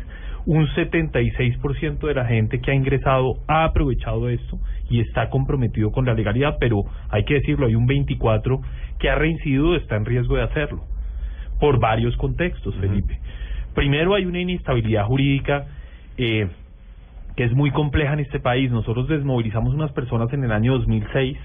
Un 0.45 0.67
76% 0.67 1.99
de 2.07 2.13
la 2.13 2.25
gente 2.25 2.59
que 2.59 2.71
ha 2.71 2.75
ingresado 2.75 3.39
ha 3.47 3.63
aprovechado 3.63 4.29
esto 4.29 4.59
y 4.89 4.99
está 4.99 5.29
comprometido 5.29 5.91
con 5.91 6.05
la 6.05 6.13
legalidad, 6.13 6.57
pero 6.59 6.83
hay 7.09 7.23
que 7.23 7.35
decirlo, 7.35 7.65
hay 7.65 7.75
un 7.75 7.85
24 7.85 8.61
que 8.99 9.09
ha 9.09 9.15
reincidido, 9.15 9.75
está 9.75 9.95
en 9.95 10.05
riesgo 10.05 10.35
de 10.35 10.43
hacerlo 10.43 10.83
por 11.63 11.79
varios 11.79 12.15
contextos, 12.17 12.75
Felipe. 12.75 13.19
Primero 13.75 14.15
hay 14.15 14.25
una 14.25 14.39
inestabilidad 14.39 15.05
jurídica 15.05 15.65
eh, 16.17 16.47
que 17.35 17.43
es 17.43 17.53
muy 17.53 17.71
compleja 17.71 18.13
en 18.13 18.19
este 18.19 18.39
país. 18.39 18.71
Nosotros 18.71 19.07
desmovilizamos 19.07 19.73
unas 19.73 19.91
personas 19.91 20.31
en 20.33 20.43
el 20.43 20.51
año 20.51 20.73
2006 20.73 21.37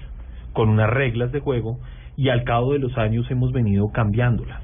con 0.53 0.69
unas 0.69 0.89
reglas 0.89 1.31
de 1.31 1.39
juego 1.39 1.79
y 2.15 2.29
al 2.29 2.43
cabo 2.43 2.73
de 2.73 2.79
los 2.79 2.97
años 2.97 3.29
hemos 3.31 3.51
venido 3.51 3.91
cambiándolas. 3.91 4.61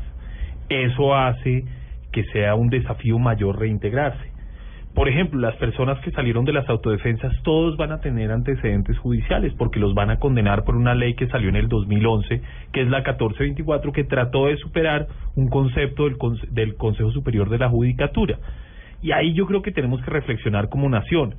Eso 0.69 1.15
hace 1.15 1.65
que 2.11 2.23
sea 2.25 2.55
un 2.55 2.69
desafío 2.69 3.17
mayor 3.19 3.59
reintegrarse. 3.59 4.34
Por 4.95 5.09
ejemplo, 5.09 5.41
las 5.41 5.57
personas 5.57 5.99
que 5.99 6.11
salieron 6.11 6.45
de 6.45 6.53
las 6.53 6.69
autodefensas, 6.69 7.33
todos 7.43 7.75
van 7.75 7.91
a 7.91 7.99
tener 7.99 8.31
antecedentes 8.31 8.97
judiciales 8.97 9.53
porque 9.57 9.77
los 9.77 9.93
van 9.93 10.09
a 10.09 10.19
condenar 10.19 10.63
por 10.63 10.77
una 10.77 10.95
ley 10.95 11.15
que 11.15 11.27
salió 11.27 11.49
en 11.49 11.57
el 11.57 11.67
2011, 11.67 12.41
que 12.71 12.81
es 12.81 12.87
la 12.87 12.99
1424, 12.99 13.91
que 13.91 14.05
trató 14.05 14.47
de 14.47 14.55
superar 14.55 15.07
un 15.35 15.49
concepto 15.49 16.05
del, 16.05 16.15
del 16.51 16.75
Consejo 16.75 17.11
Superior 17.11 17.49
de 17.49 17.57
la 17.57 17.67
Judicatura. 17.67 18.39
Y 19.01 19.11
ahí 19.11 19.33
yo 19.33 19.45
creo 19.45 19.61
que 19.61 19.73
tenemos 19.73 20.01
que 20.01 20.11
reflexionar 20.11 20.69
como 20.69 20.87
nación. 20.87 21.35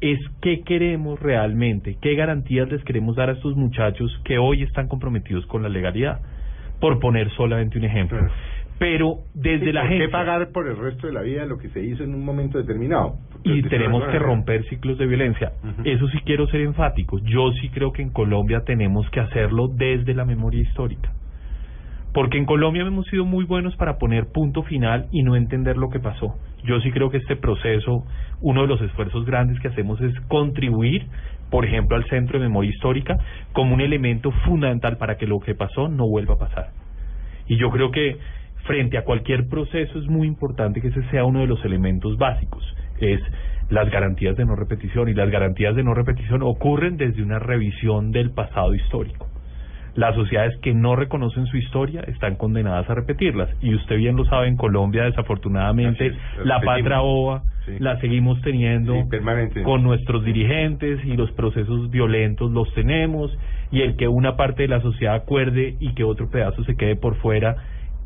Es 0.00 0.18
qué 0.40 0.62
queremos 0.62 1.20
realmente, 1.20 1.98
qué 2.00 2.14
garantías 2.14 2.70
les 2.70 2.82
queremos 2.84 3.16
dar 3.16 3.28
a 3.28 3.32
estos 3.32 3.54
muchachos 3.54 4.18
que 4.24 4.38
hoy 4.38 4.62
están 4.62 4.88
comprometidos 4.88 5.44
con 5.46 5.62
la 5.62 5.68
legalidad, 5.68 6.22
por 6.80 6.98
poner 7.00 7.30
solamente 7.32 7.76
un 7.76 7.84
ejemplo. 7.84 8.18
Pero 8.78 9.18
desde 9.34 9.66
Sí, 9.66 9.72
la 9.72 9.82
¿por 9.82 9.90
qué 9.90 9.96
gente 9.98 10.10
pagar 10.10 10.48
por 10.50 10.66
el 10.66 10.76
resto 10.76 11.06
de 11.06 11.12
la 11.12 11.22
vida 11.22 11.46
lo 11.46 11.58
que 11.58 11.68
se 11.68 11.82
hizo 11.82 12.02
en 12.02 12.14
un 12.14 12.24
momento 12.24 12.58
determinado? 12.58 13.16
y 13.46 13.62
tenemos 13.64 14.02
que 14.04 14.18
romper 14.18 14.64
ciclos 14.70 14.96
de 14.96 15.06
violencia. 15.06 15.52
Ujú. 15.62 15.82
Eso 15.84 16.08
sí 16.08 16.18
quiero 16.24 16.46
ser 16.46 16.62
enfático. 16.62 17.18
Yo 17.18 17.52
sí 17.60 17.68
creo 17.68 17.92
que 17.92 18.00
en 18.00 18.08
Colombia 18.08 18.62
tenemos 18.64 19.08
que 19.10 19.20
hacerlo 19.20 19.68
desde 19.68 20.14
la 20.14 20.24
memoria 20.24 20.62
histórica. 20.62 21.12
Porque 22.14 22.38
en 22.38 22.46
Colombia 22.46 22.82
hemos 22.82 23.06
sido 23.08 23.26
muy 23.26 23.44
buenos 23.44 23.76
para 23.76 23.98
poner 23.98 24.26
punto 24.32 24.62
final 24.62 25.08
y 25.12 25.22
no 25.24 25.36
entender 25.36 25.76
lo 25.76 25.90
que 25.90 25.98
pasó. 25.98 26.38
Yo 26.62 26.80
sí 26.80 26.90
creo 26.90 27.10
que 27.10 27.18
este 27.18 27.36
proceso, 27.36 28.04
uno 28.40 28.62
de 28.62 28.68
los 28.68 28.80
esfuerzos 28.80 29.26
grandes 29.26 29.60
que 29.60 29.68
hacemos 29.68 30.00
es 30.00 30.18
contribuir, 30.28 31.06
por 31.50 31.66
ejemplo, 31.66 31.96
al 31.96 32.04
Centro 32.08 32.38
de 32.38 32.46
Memoria 32.46 32.70
Histórica 32.70 33.18
como 33.52 33.74
un 33.74 33.80
elemento 33.82 34.30
fundamental 34.46 34.96
para 34.96 35.16
que 35.16 35.26
lo 35.26 35.38
que 35.40 35.54
pasó 35.54 35.88
no 35.88 36.08
vuelva 36.08 36.34
a 36.34 36.38
pasar. 36.38 36.68
Y 37.46 37.56
yo 37.56 37.70
creo 37.70 37.90
que 37.90 38.16
frente 38.64 38.98
a 38.98 39.04
cualquier 39.04 39.48
proceso 39.48 39.98
es 39.98 40.06
muy 40.06 40.26
importante 40.26 40.80
que 40.80 40.88
ese 40.88 41.02
sea 41.10 41.24
uno 41.24 41.40
de 41.40 41.46
los 41.46 41.64
elementos 41.64 42.16
básicos, 42.18 42.62
es 43.00 43.20
las 43.70 43.90
garantías 43.90 44.36
de 44.36 44.44
no 44.44 44.56
repetición. 44.56 45.08
Y 45.08 45.14
las 45.14 45.30
garantías 45.30 45.74
de 45.74 45.82
no 45.82 45.94
repetición 45.94 46.42
ocurren 46.42 46.96
desde 46.96 47.22
una 47.22 47.38
revisión 47.38 48.12
del 48.12 48.30
pasado 48.30 48.74
histórico. 48.74 49.28
Las 49.94 50.16
sociedades 50.16 50.56
que 50.60 50.74
no 50.74 50.96
reconocen 50.96 51.46
su 51.46 51.56
historia 51.56 52.00
están 52.02 52.34
condenadas 52.34 52.90
a 52.90 52.94
repetirlas. 52.94 53.48
Y 53.60 53.74
usted 53.76 53.96
bien 53.96 54.16
lo 54.16 54.24
sabe, 54.24 54.48
en 54.48 54.56
Colombia 54.56 55.04
desafortunadamente 55.04 56.08
es, 56.08 56.14
la 56.44 56.60
patria 56.60 57.00
Sí. 57.64 57.76
la 57.78 57.98
seguimos 57.98 58.42
teniendo 58.42 58.92
Sí, 58.92 59.62
con 59.62 59.82
nuestros 59.82 60.22
dirigentes 60.22 61.02
y 61.02 61.16
los 61.16 61.30
procesos 61.32 61.88
violentos 61.90 62.52
los 62.52 62.70
tenemos 62.74 63.34
y 63.70 63.80
el 63.80 63.96
que 63.96 64.06
una 64.06 64.36
parte 64.36 64.64
de 64.64 64.68
la 64.68 64.82
sociedad 64.82 65.14
acuerde 65.14 65.74
y 65.80 65.94
que 65.94 66.04
otro 66.04 66.28
pedazo 66.28 66.62
se 66.64 66.76
quede 66.76 66.94
por 66.96 67.14
fuera 67.16 67.56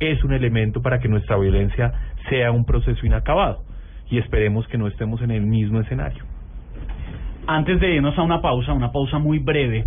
es 0.01 0.23
un 0.25 0.33
elemento 0.33 0.83
para 0.83 0.99
que 0.99 1.09
nuestra 1.09 1.37
violencia 1.37 1.93
sea 2.29 2.53
un 2.53 2.65
proceso 2.65 3.05
inacabado 3.07 3.63
y 4.11 4.19
esperemos 4.19 4.67
que 4.69 4.79
no 4.79 4.87
estemos 4.87 5.21
en 5.23 5.31
el 5.31 5.43
mismo 5.43 5.81
escenario. 5.81 6.25
Antes 7.47 7.81
de 7.81 7.95
irnos 7.95 8.17
a 8.19 8.23
una 8.23 8.41
pausa, 8.41 8.73
una 8.73 8.93
pausa 8.93 9.19
muy 9.19 9.39
breve, 9.39 9.87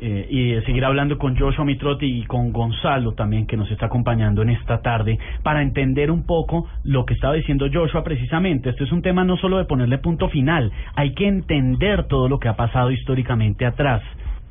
eh, 0.00 0.28
y 0.30 0.64
seguir 0.64 0.84
hablando 0.84 1.18
con 1.18 1.36
Joshua 1.36 1.64
Mitrotti 1.64 2.06
y 2.06 2.24
con 2.24 2.52
Gonzalo 2.52 3.14
también, 3.14 3.46
que 3.46 3.56
nos 3.56 3.68
está 3.70 3.86
acompañando 3.86 4.42
en 4.42 4.50
esta 4.50 4.80
tarde, 4.80 5.18
para 5.42 5.60
entender 5.60 6.12
un 6.12 6.24
poco 6.24 6.68
lo 6.84 7.04
que 7.04 7.14
estaba 7.14 7.34
diciendo 7.34 7.66
Joshua 7.72 8.04
precisamente. 8.04 8.70
Esto 8.70 8.84
es 8.84 8.92
un 8.92 9.02
tema 9.02 9.24
no 9.24 9.36
solo 9.36 9.58
de 9.58 9.64
ponerle 9.64 9.98
punto 9.98 10.28
final, 10.28 10.70
hay 10.94 11.14
que 11.14 11.26
entender 11.26 12.04
todo 12.04 12.28
lo 12.28 12.38
que 12.38 12.48
ha 12.48 12.54
pasado 12.54 12.92
históricamente 12.92 13.66
atrás. 13.66 14.02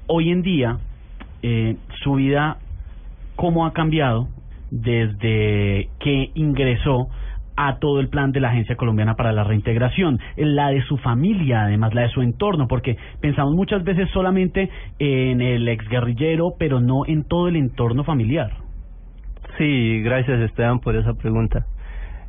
Hoy 0.07 0.31
en 0.31 0.41
día, 0.41 0.79
eh, 1.41 1.77
su 2.03 2.15
vida, 2.15 2.57
¿cómo 3.37 3.65
ha 3.65 3.71
cambiado 3.71 4.27
desde 4.71 5.89
que 5.99 6.31
ingresó 6.35 7.09
a 7.57 7.79
todo 7.79 7.99
el 7.99 8.07
plan 8.09 8.31
de 8.31 8.39
la 8.39 8.49
Agencia 8.49 8.75
Colombiana 8.75 9.15
para 9.15 9.31
la 9.31 9.43
Reintegración, 9.43 10.19
la 10.37 10.69
de 10.69 10.83
su 10.83 10.97
familia, 10.97 11.63
además 11.63 11.93
la 11.93 12.03
de 12.03 12.09
su 12.09 12.21
entorno, 12.21 12.67
porque 12.67 12.97
pensamos 13.19 13.55
muchas 13.55 13.83
veces 13.83 14.09
solamente 14.11 14.69
en 14.99 15.41
el 15.41 15.67
exguerrillero, 15.67 16.53
pero 16.59 16.79
no 16.79 17.05
en 17.07 17.23
todo 17.23 17.47
el 17.47 17.55
entorno 17.55 18.03
familiar. 18.03 18.51
Sí, 19.57 20.01
gracias 20.03 20.39
Esteban 20.39 20.79
por 20.79 20.95
esa 20.95 21.15
pregunta. 21.15 21.65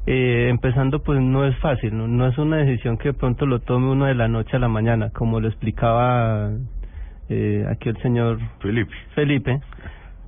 Eh, 0.06 0.48
empezando, 0.48 1.02
pues 1.02 1.20
no 1.20 1.44
es 1.44 1.54
fácil, 1.58 1.94
¿no? 1.94 2.08
no 2.08 2.26
es 2.26 2.38
una 2.38 2.56
decisión 2.56 2.96
que 2.96 3.08
de 3.08 3.14
pronto 3.14 3.44
lo 3.44 3.60
tome 3.60 3.90
uno 3.90 4.06
de 4.06 4.14
la 4.14 4.26
noche 4.26 4.56
a 4.56 4.58
la 4.58 4.68
mañana, 4.68 5.10
como 5.10 5.38
lo 5.38 5.48
explicaba 5.48 6.50
eh, 7.28 7.66
aquí 7.70 7.90
el 7.90 7.98
señor 7.98 8.38
Felipe. 8.60 8.94
Felipe. 9.14 9.60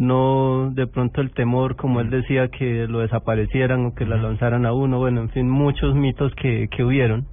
No, 0.01 0.71
de 0.73 0.89
pronto 0.89 1.21
el 1.21 1.31
temor, 1.31 1.77
como 1.77 2.01
él 2.01 2.11
decía, 2.11 2.49
que 2.49 2.89
lo 2.89 2.99
desaparecieran 2.99 3.87
o 3.87 3.95
que 3.95 4.05
la 4.05 4.17
lanzaran 4.17 4.67
a 4.67 4.73
uno, 4.73 4.99
bueno, 4.99 5.21
en 5.21 5.29
fin, 5.29 5.49
muchos 5.49 5.95
mitos 5.95 6.35
que, 6.35 6.67
que 6.69 6.83
hubieron. 6.83 7.27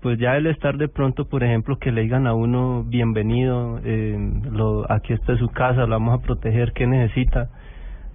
Pues 0.00 0.18
ya 0.20 0.36
el 0.36 0.46
estar 0.46 0.76
de 0.76 0.86
pronto, 0.86 1.28
por 1.28 1.42
ejemplo, 1.42 1.78
que 1.78 1.90
le 1.90 2.02
digan 2.02 2.28
a 2.28 2.34
uno 2.34 2.84
bienvenido, 2.84 3.80
eh, 3.82 4.16
lo, 4.52 4.84
aquí 4.92 5.14
está 5.14 5.36
su 5.36 5.48
casa, 5.48 5.86
lo 5.86 5.98
vamos 5.98 6.20
a 6.20 6.22
proteger, 6.22 6.72
¿qué 6.72 6.86
necesita? 6.86 7.48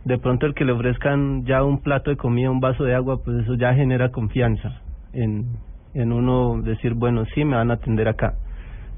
de 0.05 0.17
pronto 0.17 0.45
el 0.45 0.53
que 0.53 0.65
le 0.65 0.71
ofrezcan 0.71 1.45
ya 1.45 1.63
un 1.63 1.81
plato 1.81 2.09
de 2.09 2.17
comida, 2.17 2.49
un 2.49 2.59
vaso 2.59 2.83
de 2.83 2.95
agua, 2.95 3.21
pues 3.23 3.43
eso 3.43 3.55
ya 3.55 3.73
genera 3.73 4.09
confianza 4.09 4.81
en, 5.13 5.45
en 5.93 6.11
uno 6.11 6.61
decir, 6.61 6.93
bueno, 6.93 7.25
sí, 7.33 7.45
me 7.45 7.55
van 7.55 7.71
a 7.71 7.75
atender 7.75 8.07
acá. 8.07 8.35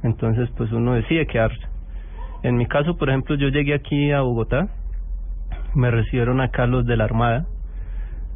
Entonces, 0.04 0.50
pues 0.56 0.72
uno 0.72 0.94
decide 0.94 1.26
quedarse. 1.28 1.73
En 2.44 2.58
mi 2.58 2.66
caso, 2.66 2.98
por 2.98 3.10
ejemplo, 3.10 3.36
yo 3.36 3.48
llegué 3.50 3.74
aquí 3.74 4.12
a 4.12 4.22
Bogotá, 4.22 4.68
me 5.76 5.90
recibieron 5.90 6.42
acá 6.42 6.68
los 6.68 6.86
de 6.86 6.98
la 6.98 7.06
Armada, 7.06 7.46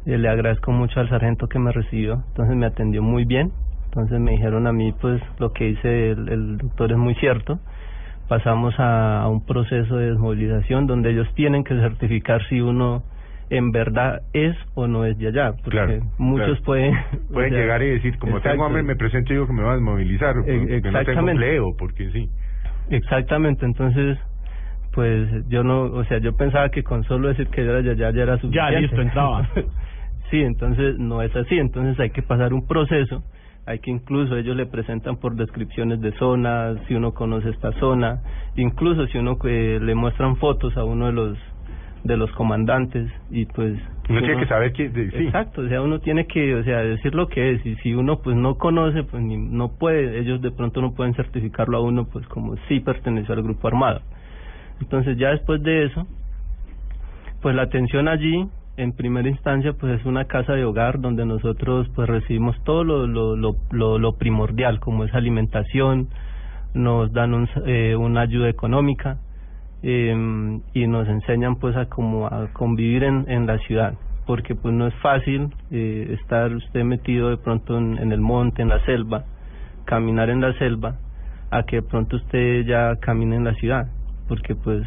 eh, 0.06 0.16
le 0.18 0.28
agradezco 0.28 0.72
mucho 0.72 0.98
al 1.00 1.08
sargento 1.08 1.46
que 1.48 1.58
me 1.58 1.72
recibió, 1.72 2.22
entonces 2.28 2.56
me 2.56 2.66
atendió 2.66 3.02
muy 3.02 3.24
bien, 3.24 3.52
entonces 3.86 4.18
me 4.18 4.32
dijeron 4.32 4.66
a 4.66 4.72
mí, 4.72 4.92
pues 5.00 5.20
lo 5.38 5.52
que 5.52 5.64
dice 5.64 6.10
el, 6.10 6.28
el 6.30 6.58
doctor 6.58 6.90
es 6.92 6.98
muy 6.98 7.14
cierto, 7.16 7.58
pasamos 8.28 8.74
a, 8.78 9.20
a 9.22 9.28
un 9.28 9.44
proceso 9.44 9.96
de 9.96 10.06
desmovilización 10.10 10.86
donde 10.86 11.10
ellos 11.10 11.28
tienen 11.34 11.64
que 11.64 11.74
certificar 11.74 12.42
si 12.48 12.60
uno 12.60 13.02
en 13.50 13.72
verdad 13.72 14.20
es 14.34 14.54
o 14.74 14.86
no 14.86 15.04
es 15.04 15.16
de 15.18 15.28
allá, 15.28 15.52
porque 15.52 15.70
Claro, 15.70 16.00
muchos 16.18 16.46
claro. 16.46 16.64
pueden 16.64 16.94
Pueden 17.32 17.52
o 17.52 17.56
sea, 17.56 17.62
llegar 17.62 17.82
y 17.82 17.90
decir, 17.90 18.18
como 18.18 18.38
exacto. 18.38 18.50
tengo 18.50 18.64
hambre, 18.64 18.82
me 18.82 18.96
presento 18.96 19.32
y 19.32 19.36
digo 19.36 19.46
que 19.46 19.52
me 19.52 19.62
van 19.62 19.78
a 19.78 19.80
movilizar, 19.80 20.30
Eh, 20.30 20.40
porque 20.40 20.56
no 20.58 20.66
tengo 20.66 20.80
exactamente. 20.98 21.32
empleo, 21.32 21.76
porque 21.78 22.10
sí. 22.10 22.28
Exactamente, 22.90 23.64
entonces, 23.64 24.18
pues 24.92 25.28
yo 25.48 25.62
no, 25.62 25.82
o 25.82 26.04
sea, 26.04 26.18
yo 26.18 26.36
pensaba 26.36 26.70
que 26.70 26.82
con 26.82 27.04
solo 27.04 27.28
decir 27.28 27.48
que 27.48 27.64
yo 27.64 27.76
era 27.76 27.78
allá 27.78 28.10
ya 28.10 28.22
era 28.22 28.38
suficiente. 28.38 28.80
listo, 28.80 29.00
entraba. 29.00 29.48
sí, 30.30 30.40
entonces 30.40 30.98
no 30.98 31.22
es 31.22 31.34
así, 31.36 31.58
entonces 31.58 31.98
hay 32.00 32.10
que 32.10 32.22
pasar 32.22 32.52
un 32.52 32.66
proceso, 32.66 33.22
hay 33.66 33.80
que 33.80 33.90
incluso 33.90 34.36
ellos 34.36 34.56
le 34.56 34.66
presentan 34.66 35.16
por 35.16 35.34
descripciones 35.34 36.00
de 36.00 36.12
zonas, 36.12 36.78
si 36.88 36.94
uno 36.94 37.12
conoce 37.12 37.50
esta 37.50 37.72
zona, 37.72 38.22
incluso 38.56 39.06
si 39.08 39.18
uno 39.18 39.36
eh, 39.44 39.78
le 39.80 39.94
muestran 39.94 40.36
fotos 40.36 40.76
a 40.76 40.84
uno 40.84 41.06
de 41.06 41.12
los 41.12 41.38
de 42.04 42.16
los 42.16 42.30
comandantes 42.32 43.10
y 43.30 43.46
pues 43.46 43.78
Uno 44.08 44.20
tiene 44.20 44.38
que 44.38 44.46
saber 44.46 44.72
que, 44.72 44.88
de- 44.88 45.10
sí. 45.10 45.16
Exacto, 45.24 45.62
o 45.62 45.68
sea, 45.68 45.82
uno 45.82 45.98
tiene 46.00 46.26
que, 46.26 46.54
o 46.54 46.64
sea, 46.64 46.78
decir 46.78 47.14
lo 47.14 47.26
que 47.28 47.52
es 47.52 47.66
y 47.66 47.74
si 47.76 47.94
uno 47.94 48.20
pues 48.20 48.36
no 48.36 48.54
conoce, 48.56 49.02
pues 49.04 49.22
ni, 49.22 49.36
no 49.36 49.68
puede, 49.78 50.18
ellos 50.18 50.40
de 50.40 50.50
pronto 50.50 50.80
no 50.80 50.94
pueden 50.94 51.14
certificarlo 51.14 51.76
a 51.78 51.80
uno 51.82 52.04
pues 52.06 52.26
como 52.28 52.56
si 52.68 52.80
perteneció 52.80 53.34
al 53.34 53.42
grupo 53.42 53.68
armado. 53.68 54.00
Entonces 54.80 55.18
ya 55.18 55.30
después 55.30 55.62
de 55.62 55.86
eso, 55.86 56.06
pues 57.42 57.54
la 57.54 57.62
atención 57.62 58.08
allí, 58.08 58.48
en 58.76 58.92
primera 58.92 59.28
instancia, 59.28 59.72
pues 59.72 60.00
es 60.00 60.06
una 60.06 60.24
casa 60.26 60.52
de 60.54 60.64
hogar 60.64 61.00
donde 61.00 61.26
nosotros 61.26 61.88
pues 61.94 62.08
recibimos 62.08 62.56
todo 62.64 62.84
lo, 62.84 63.06
lo, 63.08 63.36
lo, 63.36 63.56
lo, 63.72 63.98
lo 63.98 64.12
primordial, 64.16 64.78
como 64.78 65.04
es 65.04 65.12
alimentación, 65.14 66.08
nos 66.74 67.12
dan 67.12 67.34
un, 67.34 67.48
eh, 67.66 67.96
una 67.96 68.20
ayuda 68.22 68.48
económica 68.48 69.18
eh, 69.82 70.60
y 70.74 70.86
nos 70.86 71.08
enseñan 71.08 71.56
pues 71.56 71.76
a 71.76 71.86
como 71.86 72.26
a 72.26 72.48
convivir 72.52 73.04
en, 73.04 73.24
en 73.28 73.46
la 73.46 73.58
ciudad 73.58 73.94
porque 74.28 74.54
pues 74.54 74.74
no 74.74 74.86
es 74.86 74.94
fácil 74.96 75.48
eh, 75.70 76.18
estar 76.20 76.52
usted 76.54 76.84
metido 76.84 77.30
de 77.30 77.38
pronto 77.38 77.78
en, 77.78 77.96
en 77.96 78.12
el 78.12 78.20
monte, 78.20 78.60
en 78.60 78.68
la 78.68 78.84
selva, 78.84 79.24
caminar 79.86 80.28
en 80.28 80.42
la 80.42 80.52
selva, 80.58 80.96
a 81.50 81.62
que 81.62 81.76
de 81.76 81.82
pronto 81.82 82.16
usted 82.16 82.66
ya 82.66 82.94
camine 82.96 83.36
en 83.36 83.44
la 83.44 83.54
ciudad, 83.54 83.88
porque 84.28 84.54
pues 84.54 84.86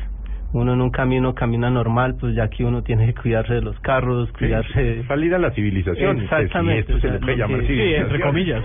uno 0.54 0.74
en 0.74 0.82
un 0.82 0.90
camino 0.90 1.34
camina 1.34 1.70
normal, 1.70 2.16
pues 2.20 2.36
ya 2.36 2.44
aquí 2.44 2.64
uno 2.64 2.84
tiene 2.84 3.08
que 3.08 3.22
cuidarse 3.22 3.54
de 3.54 3.62
los 3.62 3.80
carros, 3.80 4.28
Sí, 4.30 4.34
cuidarse... 4.40 5.04
salir 5.08 5.34
a 5.34 5.40
la 5.40 5.52
civilización. 5.52 6.22
Exactamente, 6.22 6.92
pues, 6.92 6.96
o 6.96 6.98
esto 6.98 7.08
se 7.08 7.14
le 7.14 7.20
puede 7.20 7.38
llamar 7.38 7.62
Sí, 7.68 7.80
entre 7.80 8.20
comillas. 8.22 8.64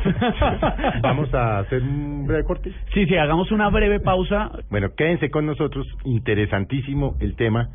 Vamos 1.03 1.33
a 1.35 1.61
hacer 1.61 1.83
un 1.83 2.27
breve 2.27 2.45
corte. 2.45 2.73
Sí, 2.93 3.07
sí, 3.07 3.17
hagamos 3.17 3.53
una 3.53 3.69
breve 3.69 4.01
pausa. 4.01 4.51
Bueno, 4.71 4.89
quédense 4.97 5.31
con 5.31 5.47
nosotros, 5.47 5.87
interesantísimo 6.05 7.17
el 7.21 7.37
tema, 7.37 7.69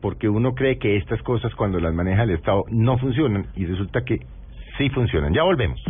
porque 0.00 0.28
uno 0.28 0.54
cree 0.54 0.78
que 0.78 0.96
estas 0.96 1.20
cosas 1.22 1.54
cuando 1.54 1.80
las 1.80 1.94
maneja 1.94 2.22
el 2.22 2.30
Estado 2.30 2.64
no 2.70 2.98
funcionan 2.98 3.46
y 3.56 3.66
resulta 3.66 4.02
que 4.04 4.20
sí 4.78 4.88
funcionan. 4.90 5.32
Ya 5.32 5.42
volvemos. 5.42 5.82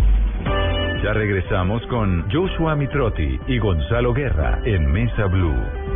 Ya 1.03 1.13
regresamos 1.13 1.87
con 1.89 2.29
Joshua 2.33 2.75
Mitrotti 2.75 3.39
y 3.49 3.59
Gonzalo 3.59 4.15
Guerra 4.15 4.61
en 4.65 4.91
Mesa 4.91 5.27
Blue. 5.27 5.96